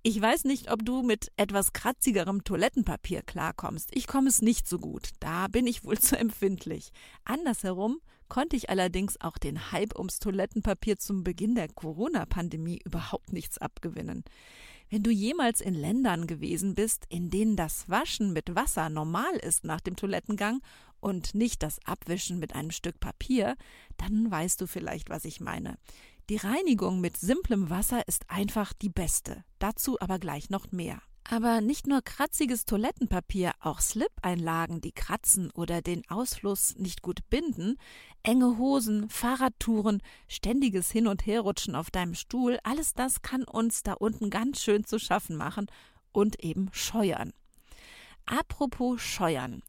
Ich 0.04 0.20
weiß 0.20 0.44
nicht, 0.44 0.68
ob 0.72 0.84
du 0.84 1.02
mit 1.02 1.30
etwas 1.36 1.72
kratzigerem 1.72 2.42
Toilettenpapier 2.42 3.22
klarkommst. 3.22 3.90
Ich 3.94 4.08
komme 4.08 4.28
es 4.28 4.42
nicht 4.42 4.66
so 4.66 4.80
gut. 4.80 5.10
Da 5.20 5.46
bin 5.46 5.64
ich 5.68 5.84
wohl 5.84 5.96
zu 6.00 6.18
empfindlich. 6.18 6.90
Andersherum 7.24 8.00
konnte 8.32 8.56
ich 8.56 8.70
allerdings 8.70 9.20
auch 9.20 9.36
den 9.36 9.72
Hype 9.72 9.94
ums 9.94 10.18
Toilettenpapier 10.18 10.98
zum 10.98 11.22
Beginn 11.22 11.54
der 11.54 11.68
Corona-Pandemie 11.68 12.80
überhaupt 12.82 13.30
nichts 13.30 13.58
abgewinnen. 13.58 14.24
Wenn 14.88 15.02
du 15.02 15.10
jemals 15.10 15.60
in 15.60 15.74
Ländern 15.74 16.26
gewesen 16.26 16.74
bist, 16.74 17.04
in 17.10 17.28
denen 17.28 17.56
das 17.56 17.90
Waschen 17.90 18.32
mit 18.32 18.54
Wasser 18.54 18.88
normal 18.88 19.36
ist 19.42 19.64
nach 19.64 19.82
dem 19.82 19.96
Toilettengang 19.96 20.62
und 20.98 21.34
nicht 21.34 21.62
das 21.62 21.78
Abwischen 21.84 22.38
mit 22.38 22.54
einem 22.54 22.70
Stück 22.70 23.00
Papier, 23.00 23.54
dann 23.98 24.30
weißt 24.30 24.62
du 24.62 24.66
vielleicht, 24.66 25.10
was 25.10 25.26
ich 25.26 25.42
meine. 25.42 25.76
Die 26.30 26.36
Reinigung 26.36 27.02
mit 27.02 27.18
simplem 27.18 27.68
Wasser 27.68 28.08
ist 28.08 28.30
einfach 28.30 28.72
die 28.72 28.88
beste. 28.88 29.44
Dazu 29.58 30.00
aber 30.00 30.18
gleich 30.18 30.48
noch 30.48 30.72
mehr. 30.72 31.02
Aber 31.24 31.60
nicht 31.60 31.86
nur 31.86 32.02
kratziges 32.02 32.64
Toilettenpapier, 32.66 33.52
auch 33.60 33.80
Slip-Einlagen, 33.80 34.80
die 34.80 34.92
kratzen 34.92 35.50
oder 35.52 35.80
den 35.80 36.02
Ausfluss 36.10 36.74
nicht 36.76 37.00
gut 37.00 37.20
binden, 37.30 37.78
enge 38.22 38.58
Hosen, 38.58 39.08
Fahrradtouren, 39.08 40.02
ständiges 40.28 40.90
Hin- 40.90 41.06
und 41.06 41.24
Herrutschen 41.24 41.74
auf 41.74 41.90
deinem 41.90 42.14
Stuhl, 42.14 42.58
alles 42.64 42.94
das 42.94 43.22
kann 43.22 43.44
uns 43.44 43.82
da 43.82 43.94
unten 43.94 44.30
ganz 44.30 44.62
schön 44.62 44.84
zu 44.84 44.98
schaffen 44.98 45.36
machen 45.36 45.66
und 46.12 46.42
eben 46.44 46.68
scheuern. 46.72 47.32
Apropos 48.26 49.00
scheuern. 49.00 49.62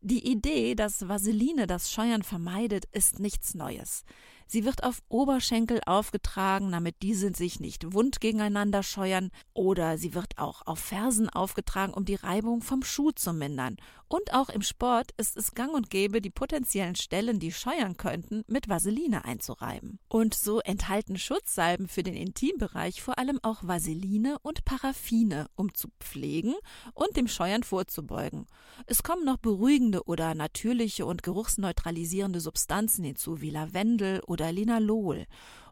Die 0.00 0.26
Idee, 0.28 0.74
dass 0.74 1.08
Vaseline 1.08 1.68
das 1.68 1.92
Scheuern 1.92 2.24
vermeidet, 2.24 2.86
ist 2.86 3.20
nichts 3.20 3.54
Neues. 3.54 4.04
Sie 4.52 4.66
wird 4.66 4.84
auf 4.84 5.02
Oberschenkel 5.08 5.80
aufgetragen, 5.86 6.72
damit 6.72 6.96
diese 7.00 7.32
sich 7.32 7.58
nicht 7.58 7.94
wund 7.94 8.20
gegeneinander 8.20 8.82
scheuern, 8.82 9.30
oder 9.54 9.96
sie 9.96 10.12
wird 10.12 10.36
auch 10.36 10.66
auf 10.66 10.78
Fersen 10.78 11.30
aufgetragen, 11.30 11.94
um 11.94 12.04
die 12.04 12.16
Reibung 12.16 12.60
vom 12.60 12.82
Schuh 12.82 13.12
zu 13.12 13.32
mindern. 13.32 13.78
Und 14.08 14.34
auch 14.34 14.50
im 14.50 14.60
Sport 14.60 15.12
ist 15.16 15.38
es 15.38 15.54
gang 15.54 15.72
und 15.72 15.88
gäbe, 15.88 16.20
die 16.20 16.28
potenziellen 16.28 16.96
Stellen, 16.96 17.38
die 17.38 17.50
scheuern 17.50 17.96
könnten, 17.96 18.42
mit 18.46 18.68
Vaseline 18.68 19.24
einzureiben. 19.24 20.00
Und 20.08 20.34
so 20.34 20.60
enthalten 20.60 21.16
Schutzsalben 21.16 21.88
für 21.88 22.02
den 22.02 22.14
Intimbereich 22.14 23.00
vor 23.00 23.16
allem 23.16 23.38
auch 23.42 23.62
Vaseline 23.62 24.36
und 24.42 24.66
Paraffine, 24.66 25.46
um 25.54 25.72
zu 25.72 25.88
pflegen 25.98 26.52
und 26.92 27.16
dem 27.16 27.26
Scheuern 27.26 27.62
vorzubeugen. 27.62 28.44
Es 28.84 29.02
kommen 29.02 29.24
noch 29.24 29.38
beruhigende 29.38 30.04
oder 30.04 30.34
natürliche 30.34 31.06
und 31.06 31.22
geruchsneutralisierende 31.22 32.40
Substanzen 32.40 33.06
hinzu, 33.06 33.40
wie 33.40 33.48
Lavendel 33.48 34.20
oder 34.26 34.41
oder 34.42 34.52
Linalol. 34.52 35.26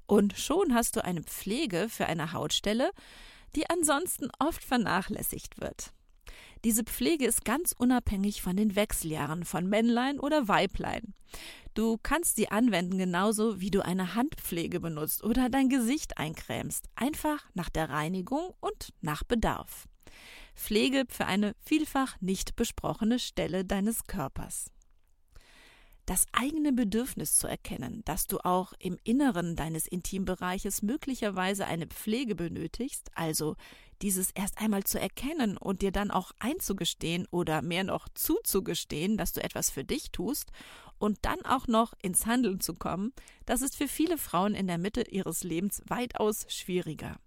Und 0.06 0.38
schon 0.38 0.74
hast 0.74 0.96
du 0.96 1.04
eine 1.04 1.22
Pflege 1.22 1.88
für 1.88 2.06
eine 2.06 2.32
Hautstelle, 2.32 2.90
die 3.56 3.68
ansonsten 3.68 4.28
oft 4.38 4.62
vernachlässigt 4.62 5.60
wird. 5.60 5.92
Diese 6.64 6.84
Pflege 6.84 7.26
ist 7.26 7.44
ganz 7.44 7.72
unabhängig 7.76 8.42
von 8.42 8.56
den 8.56 8.76
Wechseljahren 8.76 9.44
von 9.44 9.66
Männlein 9.66 10.20
oder 10.20 10.46
Weiblein. 10.46 11.14
Du 11.74 11.98
kannst 12.02 12.36
sie 12.36 12.48
anwenden 12.50 12.98
genauso 12.98 13.60
wie 13.60 13.70
du 13.70 13.84
eine 13.84 14.14
Handpflege 14.14 14.78
benutzt 14.78 15.24
oder 15.24 15.48
dein 15.48 15.68
Gesicht 15.68 16.18
eincremst, 16.18 16.86
einfach 16.94 17.44
nach 17.54 17.70
der 17.70 17.88
Reinigung 17.88 18.54
und 18.60 18.92
nach 19.00 19.24
Bedarf. 19.24 19.88
Pflege 20.54 21.06
für 21.08 21.26
eine 21.26 21.54
vielfach 21.64 22.20
nicht 22.20 22.56
besprochene 22.56 23.18
Stelle 23.18 23.64
deines 23.64 24.04
Körpers 24.04 24.70
das 26.10 26.26
eigene 26.32 26.72
Bedürfnis 26.72 27.38
zu 27.38 27.46
erkennen, 27.46 28.02
dass 28.04 28.26
du 28.26 28.38
auch 28.38 28.72
im 28.80 28.98
Inneren 29.04 29.54
deines 29.54 29.86
Intimbereiches 29.86 30.82
möglicherweise 30.82 31.68
eine 31.68 31.86
Pflege 31.86 32.34
benötigst, 32.34 33.12
also 33.14 33.54
dieses 34.02 34.32
erst 34.32 34.58
einmal 34.60 34.82
zu 34.82 34.98
erkennen 34.98 35.56
und 35.56 35.82
dir 35.82 35.92
dann 35.92 36.10
auch 36.10 36.32
einzugestehen 36.40 37.28
oder 37.30 37.62
mehr 37.62 37.84
noch 37.84 38.08
zuzugestehen, 38.08 39.18
dass 39.18 39.32
du 39.32 39.40
etwas 39.40 39.70
für 39.70 39.84
dich 39.84 40.10
tust 40.10 40.50
und 40.98 41.18
dann 41.22 41.42
auch 41.44 41.68
noch 41.68 41.94
ins 42.02 42.26
Handeln 42.26 42.58
zu 42.58 42.74
kommen, 42.74 43.12
das 43.46 43.62
ist 43.62 43.76
für 43.76 43.86
viele 43.86 44.18
Frauen 44.18 44.56
in 44.56 44.66
der 44.66 44.78
Mitte 44.78 45.02
ihres 45.02 45.44
Lebens 45.44 45.80
weitaus 45.86 46.44
schwieriger. 46.48 47.20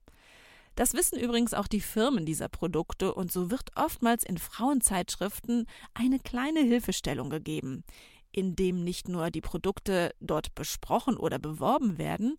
Das 0.75 0.93
wissen 0.93 1.17
übrigens 1.17 1.53
auch 1.53 1.67
die 1.67 1.81
Firmen 1.81 2.25
dieser 2.25 2.49
Produkte 2.49 3.13
und 3.13 3.31
so 3.31 3.49
wird 3.49 3.77
oftmals 3.77 4.23
in 4.25 4.39
Frauenzeitschriften 4.39 5.67
eine 5.93 6.19
kleine 6.19 6.61
Hilfestellung 6.61 7.29
gegeben 7.29 7.85
in 8.33 8.57
dem 8.57 8.83
nicht 8.83 9.07
nur 9.07 9.31
die 9.31 9.41
Produkte 9.41 10.13
dort 10.19 10.53
besprochen 10.55 11.15
oder 11.15 11.39
beworben 11.39 11.97
werden, 11.97 12.35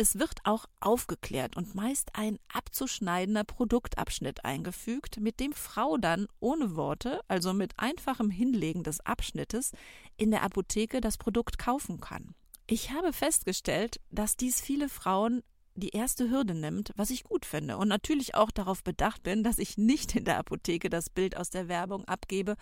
es 0.00 0.16
wird 0.16 0.38
auch 0.44 0.66
aufgeklärt 0.78 1.56
und 1.56 1.74
meist 1.74 2.10
ein 2.12 2.38
abzuschneidender 2.52 3.42
Produktabschnitt 3.42 4.44
eingefügt, 4.44 5.18
mit 5.18 5.40
dem 5.40 5.52
Frau 5.52 5.96
dann 5.96 6.28
ohne 6.38 6.76
Worte, 6.76 7.20
also 7.26 7.52
mit 7.52 7.72
einfachem 7.78 8.30
Hinlegen 8.30 8.84
des 8.84 9.00
Abschnittes, 9.00 9.72
in 10.16 10.30
der 10.30 10.44
Apotheke 10.44 11.00
das 11.00 11.18
Produkt 11.18 11.58
kaufen 11.58 12.00
kann. 12.00 12.36
Ich 12.68 12.92
habe 12.92 13.12
festgestellt, 13.12 14.00
dass 14.10 14.36
dies 14.36 14.60
viele 14.60 14.88
Frauen 14.88 15.42
die 15.80 15.90
erste 15.90 16.30
Hürde 16.30 16.54
nimmt, 16.54 16.92
was 16.96 17.10
ich 17.10 17.24
gut 17.24 17.44
finde 17.44 17.76
und 17.76 17.88
natürlich 17.88 18.34
auch 18.34 18.50
darauf 18.50 18.82
bedacht 18.82 19.22
bin, 19.22 19.42
dass 19.42 19.58
ich 19.58 19.78
nicht 19.78 20.16
in 20.16 20.24
der 20.24 20.38
Apotheke 20.38 20.90
das 20.90 21.10
Bild 21.10 21.36
aus 21.36 21.50
der 21.50 21.68
Werbung 21.68 22.04
abgebe 22.06 22.56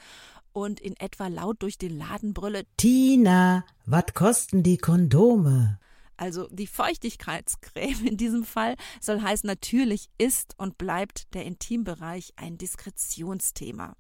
und 0.53 0.81
in 0.81 0.97
etwa 0.97 1.29
laut 1.29 1.63
durch 1.63 1.79
den 1.79 1.97
Laden 1.97 2.35
brülle 2.35 2.65
Tina, 2.77 3.65
was 3.85 4.15
kosten 4.15 4.63
die 4.63 4.79
Kondome? 4.79 5.79
Also 6.17 6.49
die 6.51 6.67
Feuchtigkeitscreme 6.67 8.07
in 8.07 8.17
diesem 8.17 8.45
Fall 8.45 8.77
soll 9.01 9.21
heißen, 9.21 9.47
natürlich 9.47 10.09
ist 10.19 10.55
und 10.59 10.79
bleibt 10.79 11.35
der 11.35 11.45
Intimbereich 11.45 12.33
ein 12.37 12.57
Diskretionsthema. 12.59 13.97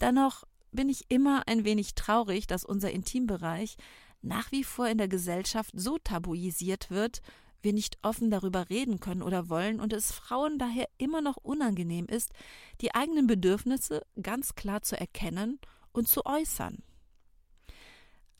Dennoch 0.00 0.44
bin 0.72 0.88
ich 0.88 1.04
immer 1.08 1.46
ein 1.46 1.64
wenig 1.64 1.94
traurig, 1.94 2.46
dass 2.46 2.64
unser 2.64 2.90
Intimbereich 2.90 3.76
nach 4.22 4.52
wie 4.52 4.64
vor 4.64 4.88
in 4.88 4.98
der 4.98 5.08
Gesellschaft 5.08 5.72
so 5.74 5.98
tabuisiert 5.98 6.90
wird, 6.90 7.20
wir 7.62 7.72
nicht 7.72 7.98
offen 8.02 8.30
darüber 8.30 8.70
reden 8.70 9.00
können 9.00 9.22
oder 9.22 9.48
wollen 9.48 9.80
und 9.80 9.92
es 9.92 10.12
Frauen 10.12 10.58
daher 10.58 10.88
immer 10.98 11.20
noch 11.20 11.36
unangenehm 11.36 12.06
ist, 12.06 12.32
die 12.80 12.94
eigenen 12.94 13.26
Bedürfnisse 13.26 14.02
ganz 14.20 14.54
klar 14.54 14.82
zu 14.82 14.98
erkennen 14.98 15.58
und 15.92 16.08
zu 16.08 16.24
äußern. 16.24 16.82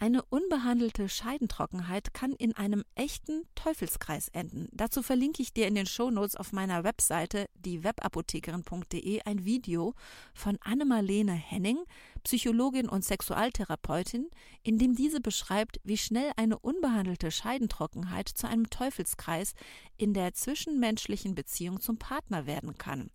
Eine 0.00 0.22
unbehandelte 0.22 1.10
Scheidentrockenheit 1.10 2.14
kann 2.14 2.32
in 2.32 2.56
einem 2.56 2.84
echten 2.94 3.42
Teufelskreis 3.54 4.28
enden. 4.28 4.70
Dazu 4.72 5.02
verlinke 5.02 5.42
ich 5.42 5.52
dir 5.52 5.68
in 5.68 5.74
den 5.74 5.84
Shownotes 5.84 6.36
auf 6.36 6.52
meiner 6.52 6.84
Webseite 6.84 7.50
diewebapothekerin.de 7.56 9.20
ein 9.26 9.44
Video 9.44 9.92
von 10.32 10.56
Annemarlene 10.62 11.34
Henning, 11.34 11.76
Psychologin 12.24 12.88
und 12.88 13.04
Sexualtherapeutin, 13.04 14.30
in 14.62 14.78
dem 14.78 14.94
diese 14.94 15.20
beschreibt, 15.20 15.80
wie 15.84 15.98
schnell 15.98 16.32
eine 16.36 16.58
unbehandelte 16.58 17.30
Scheidentrockenheit 17.30 18.30
zu 18.30 18.48
einem 18.48 18.70
Teufelskreis 18.70 19.52
in 19.98 20.14
der 20.14 20.32
zwischenmenschlichen 20.32 21.34
Beziehung 21.34 21.78
zum 21.78 21.98
Partner 21.98 22.46
werden 22.46 22.78
kann. 22.78 23.10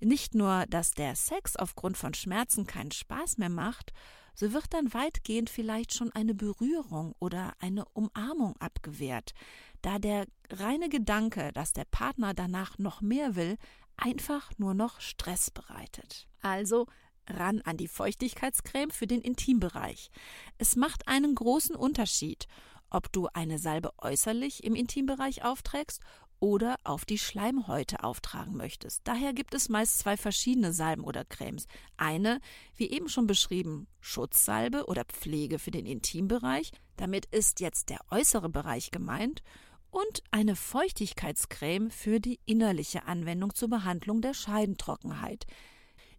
Nicht 0.00 0.34
nur, 0.34 0.66
dass 0.68 0.90
der 0.90 1.16
Sex 1.16 1.56
aufgrund 1.56 1.96
von 1.96 2.12
Schmerzen 2.12 2.66
keinen 2.66 2.92
Spaß 2.92 3.38
mehr 3.38 3.48
macht, 3.48 3.94
so 4.38 4.52
wird 4.52 4.72
dann 4.72 4.94
weitgehend 4.94 5.50
vielleicht 5.50 5.92
schon 5.92 6.12
eine 6.12 6.32
Berührung 6.32 7.16
oder 7.18 7.54
eine 7.58 7.84
Umarmung 7.86 8.56
abgewehrt, 8.58 9.34
da 9.82 9.98
der 9.98 10.26
reine 10.50 10.88
Gedanke, 10.88 11.50
dass 11.52 11.72
der 11.72 11.84
Partner 11.84 12.34
danach 12.34 12.78
noch 12.78 13.00
mehr 13.00 13.34
will, 13.34 13.56
einfach 13.96 14.52
nur 14.56 14.74
noch 14.74 15.00
Stress 15.00 15.50
bereitet. 15.50 16.28
Also 16.40 16.86
ran 17.26 17.62
an 17.62 17.76
die 17.76 17.88
Feuchtigkeitscreme 17.88 18.92
für 18.92 19.08
den 19.08 19.22
Intimbereich. 19.22 20.08
Es 20.56 20.76
macht 20.76 21.08
einen 21.08 21.34
großen 21.34 21.74
Unterschied, 21.74 22.46
ob 22.90 23.10
du 23.12 23.26
eine 23.34 23.58
Salbe 23.58 23.90
äußerlich 23.98 24.62
im 24.62 24.76
Intimbereich 24.76 25.42
aufträgst 25.44 26.00
oder 26.40 26.76
auf 26.84 27.04
die 27.04 27.18
Schleimhäute 27.18 28.04
auftragen 28.04 28.56
möchtest. 28.56 29.02
Daher 29.04 29.32
gibt 29.32 29.54
es 29.54 29.68
meist 29.68 29.98
zwei 29.98 30.16
verschiedene 30.16 30.72
Salben 30.72 31.04
oder 31.04 31.24
Cremes. 31.24 31.66
Eine, 31.96 32.40
wie 32.76 32.90
eben 32.90 33.08
schon 33.08 33.26
beschrieben, 33.26 33.86
Schutzsalbe 34.00 34.86
oder 34.86 35.04
Pflege 35.04 35.58
für 35.58 35.70
den 35.70 35.86
Intimbereich. 35.86 36.70
Damit 36.96 37.26
ist 37.26 37.60
jetzt 37.60 37.90
der 37.90 38.00
äußere 38.10 38.48
Bereich 38.48 38.90
gemeint. 38.90 39.42
Und 39.90 40.22
eine 40.30 40.54
Feuchtigkeitscreme 40.54 41.90
für 41.90 42.20
die 42.20 42.40
innerliche 42.44 43.06
Anwendung 43.06 43.54
zur 43.54 43.68
Behandlung 43.68 44.20
der 44.20 44.34
Scheidentrockenheit, 44.34 45.46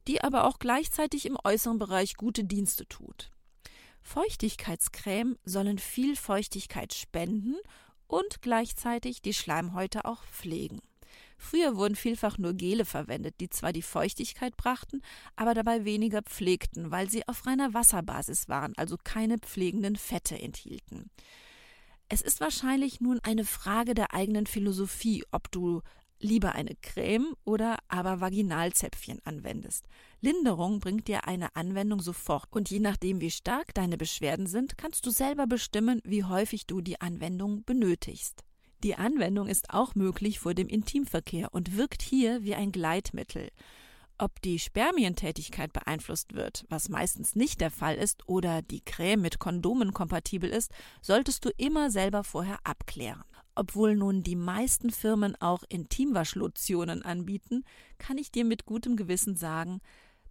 die 0.08 0.24
aber 0.24 0.46
auch 0.46 0.58
gleichzeitig 0.58 1.26
im 1.28 1.38
äußeren 1.44 1.78
Bereich 1.78 2.16
gute 2.16 2.44
Dienste 2.44 2.88
tut. 2.88 3.32
Feuchtigkeitscreme 4.02 5.38
sollen 5.44 5.78
viel 5.78 6.16
Feuchtigkeit 6.16 6.94
spenden 6.94 7.56
und 8.10 8.42
gleichzeitig 8.42 9.22
die 9.22 9.34
Schleimhäute 9.34 10.04
auch 10.04 10.26
pflegen. 10.26 10.82
Früher 11.38 11.78
wurden 11.78 11.96
vielfach 11.96 12.38
nur 12.38 12.54
Gele 12.54 12.84
verwendet, 12.84 13.36
die 13.40 13.50
zwar 13.50 13.72
die 13.72 13.82
Feuchtigkeit 13.82 14.58
brachten, 14.58 15.02
aber 15.38 15.54
dabei 15.54 15.86
weniger 15.86 16.22
pflegten, 16.22 16.92
weil 16.92 17.10
sie 17.10 17.26
auf 17.30 17.46
reiner 17.46 17.74
Wasserbasis 17.74 18.50
waren, 18.50 18.74
also 18.76 18.98
keine 19.02 19.38
pflegenden 19.38 19.96
Fette 19.96 20.38
enthielten. 20.38 21.10
Es 22.10 22.22
ist 22.22 22.42
wahrscheinlich 22.42 23.00
nun 23.00 23.20
eine 23.22 23.46
Frage 23.46 23.94
der 23.94 24.14
eigenen 24.14 24.48
Philosophie, 24.48 25.24
ob 25.32 25.50
du 25.52 25.82
lieber 26.20 26.54
eine 26.54 26.76
Creme 26.82 27.34
oder 27.46 27.78
aber 27.88 28.22
Vaginalzäpfchen 28.22 29.20
anwendest. 29.24 29.88
Linderung 30.22 30.80
bringt 30.80 31.08
dir 31.08 31.28
eine 31.28 31.56
Anwendung 31.56 32.02
sofort 32.02 32.48
und 32.52 32.70
je 32.70 32.80
nachdem, 32.80 33.22
wie 33.22 33.32
stark 33.32 33.74
deine 33.74 33.98
Beschwerden 33.98 34.48
sind, 34.48 34.78
kannst 34.78 35.06
du 35.06 35.12
selber 35.12 35.48
bestimmen, 35.48 36.02
wie 36.04 36.24
häufig 36.24 36.68
du 36.68 36.82
die 36.82 37.00
Anwendung 37.02 37.64
benötigst. 37.64 38.44
Die 38.84 38.96
Anwendung 38.96 39.48
ist 39.48 39.72
auch 39.72 39.96
möglich 39.96 40.40
vor 40.40 40.54
dem 40.54 40.68
Intimverkehr 40.68 41.54
und 41.54 41.76
wirkt 41.76 42.02
hier 42.02 42.44
wie 42.44 42.56
ein 42.56 42.72
Gleitmittel. 42.72 43.50
Ob 44.18 44.42
die 44.42 44.60
Spermientätigkeit 44.60 45.72
beeinflusst 45.72 46.34
wird, 46.34 46.66
was 46.68 46.90
meistens 46.90 47.36
nicht 47.36 47.62
der 47.62 47.72
Fall 47.72 47.96
ist, 47.96 48.28
oder 48.28 48.62
die 48.62 48.82
Creme 48.82 49.22
mit 49.22 49.40
Kondomen 49.40 49.94
kompatibel 49.94 50.50
ist, 50.50 50.72
solltest 51.02 51.46
du 51.46 51.50
immer 51.58 51.90
selber 51.90 52.26
vorher 52.26 52.60
abklären. 52.66 53.24
Obwohl 53.60 53.98
nun 53.98 54.24
die 54.24 54.38
meisten 54.38 54.90
Firmen 54.90 55.36
auch 55.42 55.64
Intimwaschlotionen 55.68 57.04
anbieten, 57.04 57.66
kann 57.98 58.18
ich 58.18 58.32
dir 58.32 58.46
mit 58.46 58.66
gutem 58.66 58.96
Gewissen 58.96 59.36
sagen, 59.36 59.82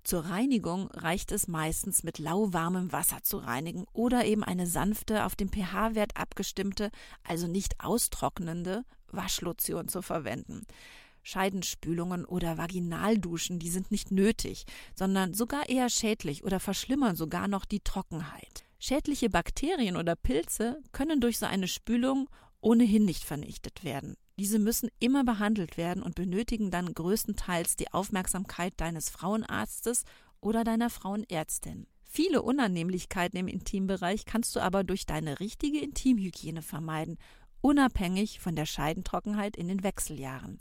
zur 0.02 0.24
Reinigung 0.24 0.90
reicht 0.92 1.30
es 1.32 1.46
meistens 1.46 2.02
mit 2.02 2.18
lauwarmem 2.18 2.90
Wasser 2.90 3.22
zu 3.22 3.36
reinigen 3.36 3.84
oder 3.92 4.24
eben 4.24 4.42
eine 4.44 4.66
sanfte, 4.66 5.26
auf 5.26 5.36
den 5.36 5.50
pH-Wert 5.50 6.16
abgestimmte, 6.16 6.90
also 7.22 7.46
nicht 7.48 7.78
austrocknende 7.80 8.86
Waschlotion 9.08 9.88
zu 9.88 10.00
verwenden. 10.00 10.64
Scheidenspülungen 11.22 12.24
oder 12.24 12.56
Vaginalduschen, 12.56 13.58
die 13.58 13.68
sind 13.68 13.90
nicht 13.90 14.10
nötig, 14.10 14.64
sondern 14.94 15.34
sogar 15.34 15.68
eher 15.68 15.90
schädlich 15.90 16.44
oder 16.44 16.60
verschlimmern 16.60 17.14
sogar 17.14 17.46
noch 17.46 17.66
die 17.66 17.80
Trockenheit. 17.80 18.64
Schädliche 18.78 19.28
Bakterien 19.28 19.98
oder 19.98 20.16
Pilze 20.16 20.80
können 20.92 21.20
durch 21.20 21.36
so 21.36 21.44
eine 21.44 21.68
Spülung 21.68 22.30
ohnehin 22.60 23.04
nicht 23.04 23.24
vernichtet 23.24 23.84
werden. 23.84 24.16
Diese 24.38 24.58
müssen 24.58 24.88
immer 25.00 25.24
behandelt 25.24 25.76
werden 25.76 26.02
und 26.02 26.14
benötigen 26.14 26.70
dann 26.70 26.94
größtenteils 26.94 27.76
die 27.76 27.92
Aufmerksamkeit 27.92 28.74
deines 28.76 29.10
Frauenarztes 29.10 30.04
oder 30.40 30.64
deiner 30.64 30.90
Frauenärztin. 30.90 31.86
Viele 32.04 32.42
Unannehmlichkeiten 32.42 33.38
im 33.38 33.48
Intimbereich 33.48 34.24
kannst 34.24 34.56
du 34.56 34.60
aber 34.60 34.84
durch 34.84 35.06
deine 35.06 35.40
richtige 35.40 35.80
Intimhygiene 35.80 36.62
vermeiden, 36.62 37.18
unabhängig 37.60 38.40
von 38.40 38.56
der 38.56 38.66
Scheidentrockenheit 38.66 39.56
in 39.56 39.68
den 39.68 39.82
Wechseljahren. 39.82 40.58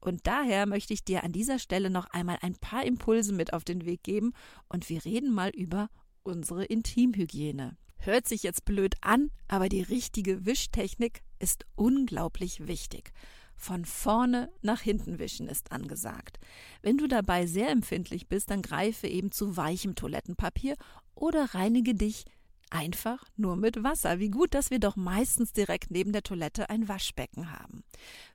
Und 0.00 0.26
daher 0.26 0.66
möchte 0.66 0.92
ich 0.92 1.04
dir 1.04 1.24
an 1.24 1.32
dieser 1.32 1.58
Stelle 1.58 1.90
noch 1.90 2.06
einmal 2.10 2.38
ein 2.42 2.56
paar 2.56 2.84
Impulse 2.84 3.32
mit 3.32 3.52
auf 3.52 3.64
den 3.64 3.84
Weg 3.84 4.02
geben 4.02 4.32
und 4.68 4.88
wir 4.88 5.04
reden 5.04 5.32
mal 5.32 5.50
über 5.50 5.88
unsere 6.22 6.64
Intimhygiene. 6.64 7.76
Hört 7.98 8.26
sich 8.26 8.42
jetzt 8.42 8.64
blöd 8.64 8.94
an, 9.02 9.30
aber 9.46 9.68
die 9.68 9.82
richtige 9.82 10.46
Wischtechnik 10.46 11.22
ist 11.40 11.66
unglaublich 11.74 12.68
wichtig. 12.68 13.12
Von 13.56 13.84
vorne 13.84 14.50
nach 14.62 14.80
hinten 14.80 15.18
wischen 15.18 15.48
ist 15.48 15.72
angesagt. 15.72 16.38
Wenn 16.80 16.96
du 16.96 17.08
dabei 17.08 17.46
sehr 17.46 17.70
empfindlich 17.70 18.28
bist, 18.28 18.50
dann 18.50 18.62
greife 18.62 19.06
eben 19.06 19.32
zu 19.32 19.56
weichem 19.56 19.94
Toilettenpapier 19.96 20.76
oder 21.14 21.54
reinige 21.54 21.94
dich 21.94 22.24
einfach 22.70 23.24
nur 23.36 23.56
mit 23.56 23.82
Wasser. 23.82 24.18
Wie 24.18 24.30
gut, 24.30 24.54
dass 24.54 24.70
wir 24.70 24.78
doch 24.78 24.96
meistens 24.96 25.52
direkt 25.52 25.90
neben 25.90 26.12
der 26.12 26.22
Toilette 26.22 26.70
ein 26.70 26.88
Waschbecken 26.88 27.52
haben. 27.52 27.84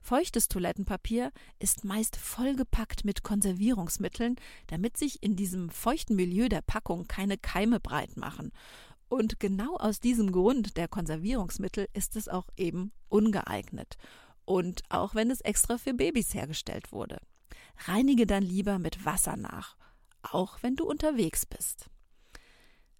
Feuchtes 0.02 0.48
Toilettenpapier 0.48 1.32
ist 1.58 1.84
meist 1.84 2.16
vollgepackt 2.16 3.04
mit 3.04 3.22
Konservierungsmitteln, 3.22 4.36
damit 4.68 4.96
sich 4.96 5.22
in 5.22 5.36
diesem 5.36 5.70
feuchten 5.70 6.16
Milieu 6.16 6.48
der 6.48 6.62
Packung 6.62 7.08
keine 7.08 7.38
Keime 7.38 7.80
breit 7.80 8.16
machen. 8.16 8.52
Und 9.08 9.38
genau 9.38 9.76
aus 9.76 10.00
diesem 10.00 10.32
Grund 10.32 10.76
der 10.76 10.88
Konservierungsmittel 10.88 11.86
ist 11.92 12.16
es 12.16 12.28
auch 12.28 12.48
eben 12.56 12.92
ungeeignet. 13.08 13.96
Und 14.44 14.82
auch 14.88 15.14
wenn 15.14 15.30
es 15.30 15.40
extra 15.40 15.78
für 15.78 15.94
Babys 15.94 16.34
hergestellt 16.34 16.92
wurde. 16.92 17.20
Reinige 17.86 18.26
dann 18.26 18.42
lieber 18.42 18.78
mit 18.78 19.04
Wasser 19.04 19.36
nach, 19.36 19.76
auch 20.22 20.62
wenn 20.62 20.76
du 20.76 20.84
unterwegs 20.84 21.46
bist. 21.46 21.90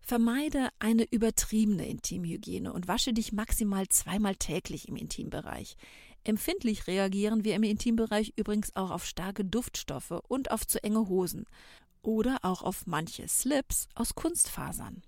Vermeide 0.01 0.69
eine 0.79 1.05
übertriebene 1.11 1.89
Intimhygiene 1.89 2.73
und 2.73 2.87
wasche 2.87 3.13
dich 3.13 3.33
maximal 3.33 3.89
zweimal 3.89 4.37
täglich 4.37 4.87
im 4.87 4.95
Intimbereich. 4.95 5.77
Empfindlich 6.23 6.87
reagieren 6.87 7.43
wir 7.43 7.57
im 7.57 7.65
Intimbereich 7.65 8.33
übrigens 8.37 8.75
auch 8.77 8.91
auf 8.91 9.05
starke 9.05 9.45
Duftstoffe 9.45 10.13
und 10.29 10.53
auf 10.53 10.65
zu 10.67 10.83
enge 10.85 11.09
Hosen 11.09 11.47
oder 12.03 12.39
auch 12.43 12.63
auf 12.63 12.87
manche 12.87 13.27
Slips 13.27 13.89
aus 13.97 14.15
Kunstfasern. 14.15 15.03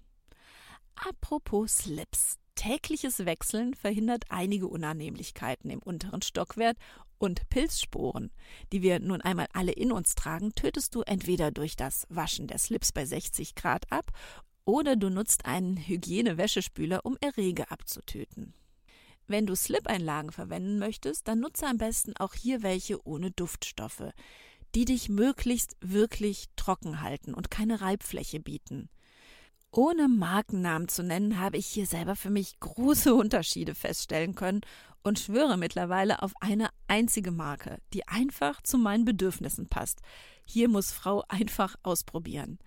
Apropos 1.07 1.79
Slips. 1.79 2.39
Tägliches 2.57 3.25
Wechseln 3.25 3.75
verhindert 3.75 4.25
einige 4.31 4.67
Unannehmlichkeiten 4.67 5.71
im 5.71 5.79
unteren 5.79 6.23
Stockwert 6.23 6.77
und 7.19 7.49
Pilzsporen, 7.51 8.33
die 8.73 8.83
wir 8.83 8.99
nun 8.99 9.21
einmal 9.21 9.47
alle 9.53 9.71
in 9.71 9.93
uns 9.93 10.17
tragen, 10.17 10.53
tötest 10.57 10.97
du 10.97 11.03
entweder 11.03 11.53
durch 11.53 11.77
das 11.77 12.05
Waschen 12.09 12.49
der 12.49 12.59
Slips 12.59 12.91
bei 12.91 13.07
60 13.07 13.55
Grad 13.55 13.91
ab 13.93 14.11
oder 14.65 14.97
du 14.97 15.09
nutzt 15.09 15.47
einen 15.47 15.77
Hygienewäschespüler, 15.77 17.07
um 17.07 17.17
Erreger 17.21 17.71
abzutöten. 17.71 18.55
Wenn 19.29 19.47
du 19.47 19.55
Slip-Einlagen 19.55 20.33
verwenden 20.33 20.81
möchtest, 20.81 21.29
dann 21.29 21.39
nutze 21.39 21.67
am 21.67 21.79
besten 21.79 22.17
auch 22.17 22.35
hier 22.35 22.65
welche 22.65 23.07
ohne 23.07 23.31
Duftstoffe, 23.31 24.11
die 24.75 24.85
dich 24.85 25.09
möglichst 25.09 25.77
wirklich 25.81 26.47
trocken 26.57 27.03
halten 27.03 27.35
und 27.35 27.53
keine 27.53 27.81
Reibfläche 27.81 28.41
bieten. 28.41 28.89
Ohne 29.71 30.09
Markennamen 30.09 30.89
zu 30.89 31.03
nennen, 31.03 31.39
habe 31.39 31.59
ich 31.59 31.67
hier 31.67 31.87
selber 31.87 32.17
für 32.17 32.31
mich 32.31 32.59
große 32.61 33.15
Unterschiede 33.15 33.75
feststellen 33.75 34.35
können 34.35 34.63
und 35.03 35.19
schwöre 35.19 35.57
mittlerweile 35.57 36.23
auf 36.23 36.33
eine 36.41 36.71
einzige 36.87 37.31
Marke, 37.31 37.79
die 37.93 38.07
einfach 38.09 38.63
zu 38.63 38.79
meinen 38.79 39.05
Bedürfnissen 39.05 39.69
passt. 39.69 40.01
Hier 40.45 40.69
muss 40.69 40.93
Frau 40.93 41.25
einfach 41.29 41.77
ausprobieren. 41.83 42.59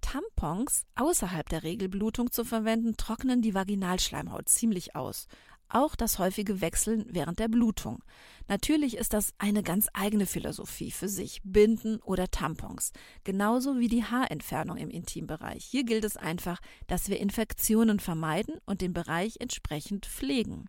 Tampons 0.00 0.84
außerhalb 0.94 1.48
der 1.48 1.64
Regelblutung 1.64 2.30
zu 2.30 2.44
verwenden, 2.44 2.96
trocknen 2.96 3.42
die 3.42 3.54
Vaginalschleimhaut 3.54 4.48
ziemlich 4.48 4.94
aus 4.94 5.26
auch 5.68 5.96
das 5.96 6.18
häufige 6.18 6.60
Wechseln 6.60 7.06
während 7.08 7.38
der 7.38 7.48
Blutung. 7.48 8.02
Natürlich 8.48 8.96
ist 8.96 9.12
das 9.12 9.32
eine 9.38 9.62
ganz 9.62 9.88
eigene 9.92 10.26
Philosophie 10.26 10.90
für 10.90 11.08
sich, 11.08 11.40
Binden 11.44 11.98
oder 12.02 12.28
Tampons, 12.30 12.92
genauso 13.24 13.78
wie 13.78 13.88
die 13.88 14.04
Haarentfernung 14.04 14.76
im 14.76 14.90
Intimbereich. 14.90 15.64
Hier 15.64 15.84
gilt 15.84 16.04
es 16.04 16.16
einfach, 16.16 16.60
dass 16.86 17.08
wir 17.08 17.18
Infektionen 17.18 18.00
vermeiden 18.00 18.56
und 18.66 18.80
den 18.80 18.92
Bereich 18.92 19.36
entsprechend 19.40 20.06
pflegen. 20.06 20.66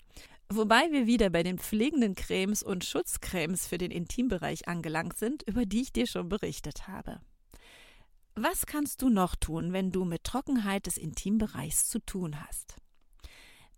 Wobei 0.49 0.91
wir 0.91 1.07
wieder 1.07 1.29
bei 1.29 1.43
den 1.43 1.59
pflegenden 1.59 2.15
Cremes 2.15 2.63
und 2.63 2.85
Schutzcremes 2.85 3.67
für 3.67 3.77
den 3.77 3.91
Intimbereich 3.91 4.67
angelangt 4.67 5.17
sind, 5.17 5.43
über 5.43 5.65
die 5.65 5.81
ich 5.81 5.91
dir 5.91 6.07
schon 6.07 6.29
berichtet 6.29 6.87
habe. 6.87 7.19
Was 8.35 8.65
kannst 8.65 9.01
du 9.01 9.09
noch 9.09 9.35
tun, 9.35 9.73
wenn 9.73 9.91
du 9.91 10.05
mit 10.05 10.23
Trockenheit 10.23 10.85
des 10.85 10.97
Intimbereichs 10.97 11.89
zu 11.89 11.99
tun 11.99 12.39
hast? 12.39 12.75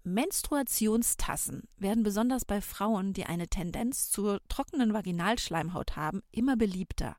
Menstruationstassen 0.04 1.68
werden 1.78 2.04
besonders 2.04 2.46
bei 2.46 2.62
Frauen, 2.62 3.14
die 3.14 3.26
eine 3.26 3.48
Tendenz 3.48 4.10
zur 4.10 4.42
trockenen 4.48 4.94
Vaginalschleimhaut 4.94 5.96
haben, 5.96 6.22
immer 6.32 6.56
beliebter. 6.56 7.18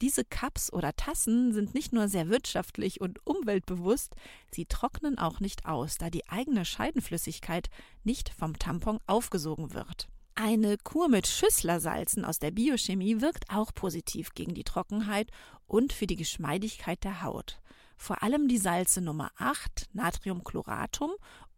Diese 0.00 0.24
Cups 0.24 0.72
oder 0.72 0.94
Tassen 0.94 1.52
sind 1.52 1.74
nicht 1.74 1.92
nur 1.92 2.08
sehr 2.08 2.28
wirtschaftlich 2.28 3.00
und 3.00 3.24
umweltbewusst, 3.26 4.14
sie 4.50 4.66
trocknen 4.66 5.18
auch 5.18 5.40
nicht 5.40 5.66
aus, 5.66 5.98
da 5.98 6.10
die 6.10 6.28
eigene 6.28 6.64
Scheidenflüssigkeit 6.64 7.68
nicht 8.04 8.30
vom 8.30 8.58
Tampon 8.58 8.98
aufgesogen 9.06 9.74
wird. 9.74 10.08
Eine 10.34 10.78
Kur 10.78 11.08
mit 11.08 11.26
Schüsslersalzen 11.26 12.24
aus 12.24 12.38
der 12.38 12.52
Biochemie 12.52 13.20
wirkt 13.20 13.50
auch 13.50 13.74
positiv 13.74 14.32
gegen 14.34 14.54
die 14.54 14.64
Trockenheit 14.64 15.30
und 15.66 15.92
für 15.92 16.06
die 16.06 16.16
Geschmeidigkeit 16.16 17.04
der 17.04 17.22
Haut. 17.22 17.60
Vor 17.96 18.22
allem 18.22 18.48
die 18.48 18.58
Salze 18.58 19.00
Nummer 19.00 19.30
8, 19.36 19.90
Natriumchloratum, 19.92 21.12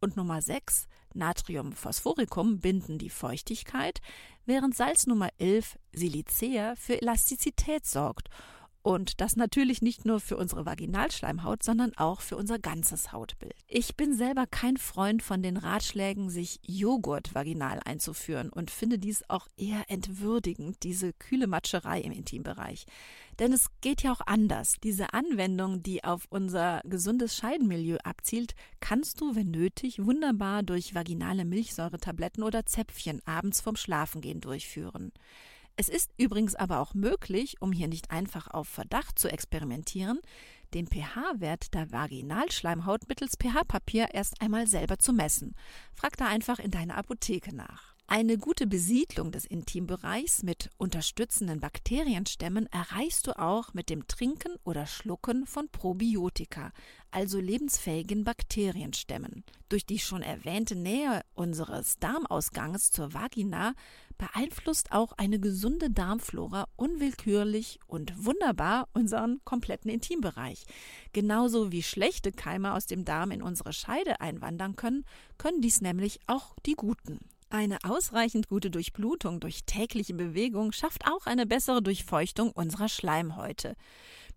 und 0.05 0.17
Nummer 0.17 0.43
6, 0.43 0.87
Natriumphosphoricum, 1.15 2.59
binden 2.59 2.99
die 2.99 3.11
Feuchtigkeit, 3.11 4.01
während 4.45 4.77
Salz 4.77 5.07
Nummer 5.07 5.31
11, 5.39 5.79
Silicea, 5.93 6.75
für 6.77 7.01
Elastizität 7.01 7.87
sorgt 7.87 8.29
und 8.85 9.23
das 9.23 9.37
natürlich 9.37 9.81
nicht 9.81 10.05
nur 10.05 10.21
für 10.21 10.37
unsere 10.37 10.67
Vaginalschleimhaut, 10.67 11.63
sondern 11.63 11.97
auch 11.97 12.21
für 12.21 12.37
unser 12.37 12.59
ganzes 12.59 13.13
Hautbild. 13.13 13.55
Ich 13.67 13.97
bin 13.97 14.15
selber 14.15 14.47
kein 14.47 14.77
Freund 14.77 15.23
von 15.23 15.43
den 15.43 15.57
Ratschlägen, 15.57 16.29
sich 16.29 16.61
Joghurt 16.67 17.35
vaginal 17.35 17.81
einzuführen 17.83 18.51
und 18.51 18.71
finde 18.71 18.99
dies 18.99 19.25
auch 19.31 19.49
eher 19.57 19.85
entwürdigend, 19.89 20.83
diese 20.83 21.15
kühle 21.15 21.47
Matscherei 21.47 22.03
im 22.03 22.13
Intimbereich. 22.13 22.85
Denn 23.39 23.55
es 23.55 23.69
geht 23.81 24.03
ja 24.03 24.13
auch 24.13 24.21
anders. 24.27 24.75
Diese 24.83 25.15
Anwendung, 25.15 25.83
die 25.83 26.05
auf 26.05 26.27
unser 26.29 26.83
gesundes 26.85 27.35
Scheidenmilieu 27.37 27.97
abzielt, 28.05 28.55
kannst 28.81 29.19
du, 29.23 29.35
wenn 29.35 29.51
nötig, 29.51 30.05
wunderbar 30.05 30.63
durch 30.63 30.95
vaginale 30.95 31.47
Milchsäuretabletten 31.47 32.45
oder 32.45 32.67
Zäpfchen 32.67 33.23
abends 33.25 33.63
vorm 33.63 33.77
Schlafengehen 33.77 34.43
durchführen. 34.43 35.11
Es 35.77 35.89
ist 35.89 36.13
übrigens 36.17 36.55
aber 36.55 36.79
auch 36.79 36.95
möglich, 36.95 37.61
um 37.61 37.73
hier 37.73 37.89
nicht 37.89 38.11
einfach 38.11 38.49
auf 38.49 38.69
Verdacht 38.69 39.19
zu 39.19 39.29
experimentieren, 39.29 40.21
den 40.73 40.87
pH-Wert 40.87 41.75
der 41.75 41.91
Vaginalschleimhaut 41.91 43.09
mittels 43.09 43.37
pH-Papier 43.41 44.09
erst 44.13 44.41
einmal 44.41 44.67
selber 44.67 44.99
zu 44.99 45.13
messen. 45.13 45.55
Frag 45.93 46.17
da 46.17 46.27
einfach 46.27 46.59
in 46.59 46.71
deiner 46.71 46.97
Apotheke 46.97 47.55
nach. 47.55 47.94
Eine 48.07 48.37
gute 48.37 48.67
Besiedlung 48.67 49.33
des 49.33 49.47
Intimbereichs 49.47 50.43
mit 50.43 50.71
unterstützenden 50.77 51.59
Bakterienstämmen 51.59 52.67
erreichst 52.67 53.27
du 53.27 53.39
auch 53.39 53.73
mit 53.73 53.89
dem 53.89 54.07
Trinken 54.07 54.57
oder 54.63 54.87
Schlucken 54.87 55.47
von 55.47 55.71
Probiotika, 55.71 56.73
also 57.11 57.41
lebensfähigen 57.41 58.23
Bakterienstämmen. 58.23 59.43
Durch 59.71 59.87
die 59.87 59.99
schon 59.99 60.21
erwähnte 60.21 60.77
Nähe 60.77 61.23
unseres 61.33 61.99
Darmausganges 61.99 62.91
zur 62.91 63.15
Vagina 63.15 63.73
beeinflusst 64.19 64.93
auch 64.93 65.13
eine 65.13 65.41
gesunde 65.41 65.91
Darmflora 65.91 66.69
unwillkürlich 66.77 67.81
und 67.87 68.13
wunderbar 68.23 68.87
unseren 68.93 69.41
kompletten 69.45 69.91
Intimbereich. 69.91 70.67
Genauso 71.15 71.73
wie 71.73 71.83
schlechte 71.83 72.33
Keime 72.33 72.75
aus 72.75 72.85
dem 72.85 73.07
Darm 73.07 73.31
in 73.31 73.43
unsere 73.43 73.73
Scheide 73.73 74.21
einwandern 74.21 74.77
können, 74.77 75.07
können 75.39 75.63
dies 75.63 75.81
nämlich 75.81 76.21
auch 76.27 76.55
die 76.67 76.75
guten. 76.75 77.19
Eine 77.55 77.79
ausreichend 77.85 78.49
gute 78.49 78.69
Durchblutung 78.69 79.39
durch 79.39 79.65
tägliche 79.65 80.13
Bewegung 80.13 80.73
schafft 80.73 81.07
auch 81.07 81.27
eine 81.27 81.47
bessere 81.47 81.83
Durchfeuchtung 81.83 82.51
unserer 82.51 82.89
Schleimhäute. 82.89 83.77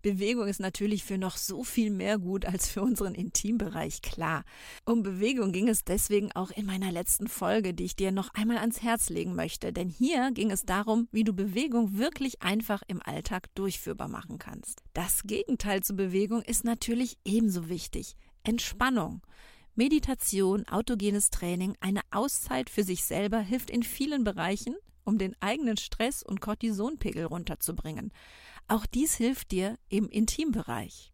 Bewegung 0.02 0.46
ist 0.46 0.60
natürlich 0.60 1.02
für 1.02 1.18
noch 1.18 1.36
so 1.36 1.64
viel 1.64 1.90
mehr 1.90 2.20
gut 2.20 2.44
als 2.44 2.68
für 2.68 2.80
unseren 2.80 3.16
Intimbereich 3.16 4.02
klar. 4.02 4.44
Um 4.84 5.02
Bewegung 5.02 5.50
ging 5.50 5.66
es 5.68 5.82
deswegen 5.82 6.30
auch 6.36 6.52
in 6.52 6.64
meiner 6.64 6.92
letzten 6.92 7.26
Folge, 7.26 7.74
die 7.74 7.86
ich 7.86 7.96
dir 7.96 8.12
noch 8.12 8.32
einmal 8.34 8.58
ans 8.58 8.82
Herz 8.82 9.10
legen 9.10 9.34
möchte, 9.34 9.72
denn 9.72 9.88
hier 9.88 10.30
ging 10.30 10.52
es 10.52 10.62
darum, 10.62 11.08
wie 11.10 11.24
du 11.24 11.32
Bewegung 11.32 11.98
wirklich 11.98 12.40
einfach 12.40 12.82
im 12.86 13.02
Alltag 13.02 13.52
durchführbar 13.56 14.06
machen 14.06 14.38
kannst. 14.38 14.84
Das 14.94 15.24
Gegenteil 15.24 15.82
zur 15.82 15.96
Bewegung 15.96 16.42
ist 16.42 16.62
natürlich 16.62 17.18
ebenso 17.24 17.68
wichtig. 17.68 18.14
Entspannung. 18.44 19.22
Meditation, 19.78 20.66
autogenes 20.66 21.30
Training, 21.30 21.76
eine 21.78 22.00
Auszeit 22.10 22.68
für 22.68 22.82
sich 22.82 23.04
selber 23.04 23.38
hilft 23.38 23.70
in 23.70 23.84
vielen 23.84 24.24
Bereichen, 24.24 24.74
um 25.04 25.18
den 25.18 25.40
eigenen 25.40 25.76
Stress 25.76 26.24
und 26.24 26.40
Cortisonpegel 26.40 27.26
runterzubringen. 27.26 28.10
Auch 28.66 28.86
dies 28.86 29.14
hilft 29.14 29.52
dir 29.52 29.78
im 29.88 30.08
Intimbereich. 30.08 31.12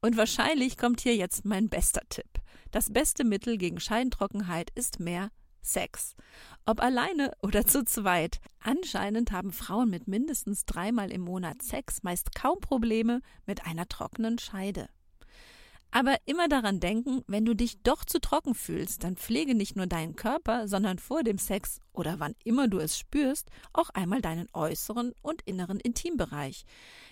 Und 0.00 0.16
wahrscheinlich 0.16 0.76
kommt 0.76 1.02
hier 1.02 1.14
jetzt 1.14 1.44
mein 1.44 1.68
bester 1.68 2.02
Tipp. 2.08 2.26
Das 2.72 2.92
beste 2.92 3.22
Mittel 3.22 3.58
gegen 3.58 3.78
Scheintrockenheit 3.78 4.72
ist 4.74 4.98
mehr 4.98 5.30
Sex. 5.62 6.16
Ob 6.66 6.80
alleine 6.82 7.30
oder 7.42 7.64
zu 7.64 7.84
zweit. 7.84 8.40
Anscheinend 8.58 9.30
haben 9.30 9.52
Frauen 9.52 9.88
mit 9.88 10.08
mindestens 10.08 10.64
dreimal 10.64 11.12
im 11.12 11.20
Monat 11.20 11.62
Sex 11.62 12.02
meist 12.02 12.34
kaum 12.34 12.58
Probleme 12.58 13.20
mit 13.46 13.66
einer 13.66 13.86
trockenen 13.86 14.40
Scheide. 14.40 14.88
Aber 15.90 16.16
immer 16.26 16.48
daran 16.48 16.80
denken, 16.80 17.22
wenn 17.26 17.44
du 17.44 17.54
dich 17.54 17.82
doch 17.82 18.04
zu 18.04 18.20
trocken 18.20 18.54
fühlst, 18.54 19.04
dann 19.04 19.16
pflege 19.16 19.54
nicht 19.54 19.76
nur 19.76 19.86
deinen 19.86 20.16
Körper, 20.16 20.68
sondern 20.68 20.98
vor 20.98 21.22
dem 21.22 21.38
Sex 21.38 21.80
oder 21.98 22.20
wann 22.20 22.34
immer 22.44 22.68
du 22.68 22.78
es 22.78 22.96
spürst, 22.96 23.50
auch 23.72 23.90
einmal 23.90 24.20
deinen 24.20 24.48
äußeren 24.52 25.12
und 25.20 25.42
inneren 25.42 25.80
Intimbereich, 25.80 26.64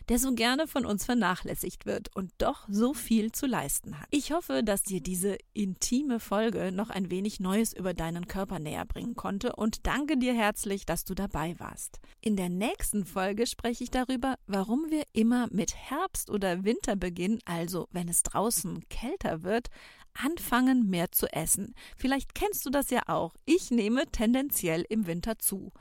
der 0.08 0.18
so 0.18 0.32
gerne 0.32 0.68
von 0.68 0.86
uns 0.86 1.04
vernachlässigt 1.04 1.86
wird 1.86 2.14
und 2.14 2.30
doch 2.38 2.66
so 2.70 2.94
viel 2.94 3.32
zu 3.32 3.46
leisten 3.46 3.98
hat. 3.98 4.06
Ich 4.10 4.32
hoffe, 4.32 4.62
dass 4.62 4.84
dir 4.84 5.00
diese 5.00 5.36
intime 5.52 6.20
Folge 6.20 6.70
noch 6.70 6.90
ein 6.90 7.10
wenig 7.10 7.40
Neues 7.40 7.72
über 7.72 7.94
deinen 7.94 8.28
Körper 8.28 8.58
näher 8.60 8.86
bringen 8.86 9.16
konnte 9.16 9.56
und 9.56 9.86
danke 9.86 10.16
dir 10.16 10.34
herzlich, 10.34 10.86
dass 10.86 11.04
du 11.04 11.14
dabei 11.14 11.58
warst. 11.58 11.98
In 12.20 12.36
der 12.36 12.48
nächsten 12.48 13.04
Folge 13.04 13.46
spreche 13.46 13.82
ich 13.82 13.90
darüber, 13.90 14.36
warum 14.46 14.86
wir 14.90 15.02
immer 15.12 15.48
mit 15.50 15.74
Herbst 15.74 16.30
oder 16.30 16.64
Winterbeginn, 16.64 17.40
also 17.44 17.88
wenn 17.90 18.08
es 18.08 18.22
draußen 18.66 18.88
kälter 18.88 19.42
wird, 19.42 19.68
anfangen 20.14 20.88
mehr 20.88 21.12
zu 21.12 21.26
essen. 21.32 21.74
Vielleicht 21.96 22.34
kennst 22.34 22.64
du 22.66 22.70
das 22.70 22.90
ja 22.90 23.02
auch. 23.06 23.34
Ich 23.44 23.70
nehme 23.70 24.06
tendenziell 24.10 24.84
im 24.88 25.06
Winter 25.06 25.38
zu. 25.38 25.72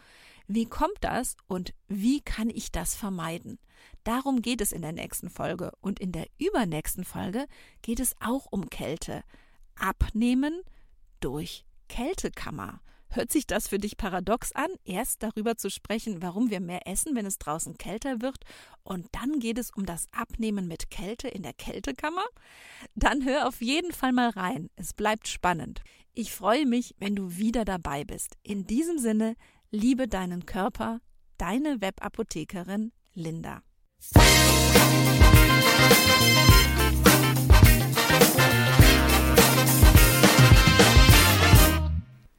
Wie 0.48 0.66
kommt 0.66 0.98
das 1.02 1.36
und 1.48 1.74
wie 1.88 2.22
kann 2.22 2.50
ich 2.50 2.72
das 2.72 2.96
vermeiden? 2.96 3.58
Darum 4.04 4.42
geht 4.42 4.62
es 4.62 4.72
in 4.72 4.84
der 4.84 4.92
nächsten 4.92 5.30
Folge. 5.30 5.72
Und 5.82 6.00
in 6.00 6.12
der 6.12 6.28
übernächsten 6.38 7.04
Folge 7.04 7.48
geht 7.82 8.00
es 8.00 8.16
auch 8.20 8.46
um 8.52 8.70
Kälte. 8.70 9.24
Abnehmen 9.76 10.62
durch 11.20 11.66
Kältekammer. 11.88 12.82
Hört 13.16 13.32
sich 13.32 13.48
das 13.48 13.70
für 13.70 13.80
dich 13.80 13.96
paradox 13.96 14.52
an, 14.52 14.68
erst 14.84 15.24
darüber 15.24 15.56
zu 15.56 15.70
sprechen, 15.70 16.22
warum 16.22 16.50
wir 16.50 16.60
mehr 16.60 16.86
essen, 16.86 17.16
wenn 17.16 17.26
es 17.26 17.38
draußen 17.38 17.78
kälter 17.78 18.22
wird, 18.22 18.40
und 18.84 19.08
dann 19.14 19.40
geht 19.40 19.58
es 19.58 19.72
um 19.72 19.86
das 19.86 20.08
Abnehmen 20.12 20.68
mit 20.68 20.90
Kälte 20.90 21.30
in 21.30 21.42
der 21.42 21.54
Kältekammer? 21.54 22.26
Dann 22.94 23.24
hör 23.24 23.48
auf 23.48 23.62
jeden 23.62 23.94
Fall 23.94 24.12
mal 24.12 24.32
rein. 24.32 24.70
Es 24.76 24.94
bleibt 24.94 25.30
spannend. 25.30 25.82
Ich 26.14 26.34
freue 26.34 26.66
mich, 26.66 26.94
wenn 27.00 27.16
du 27.16 27.38
wieder 27.38 27.64
dabei 27.64 28.04
bist. 28.04 28.36
In 28.44 28.68
diesem 28.68 29.00
Sinne, 29.00 29.38
liebe 29.72 30.10
deinen 30.10 30.46
Körper, 30.46 31.00
deine 31.38 31.80
Webapothekerin 31.80 32.92
Linda. 33.14 33.62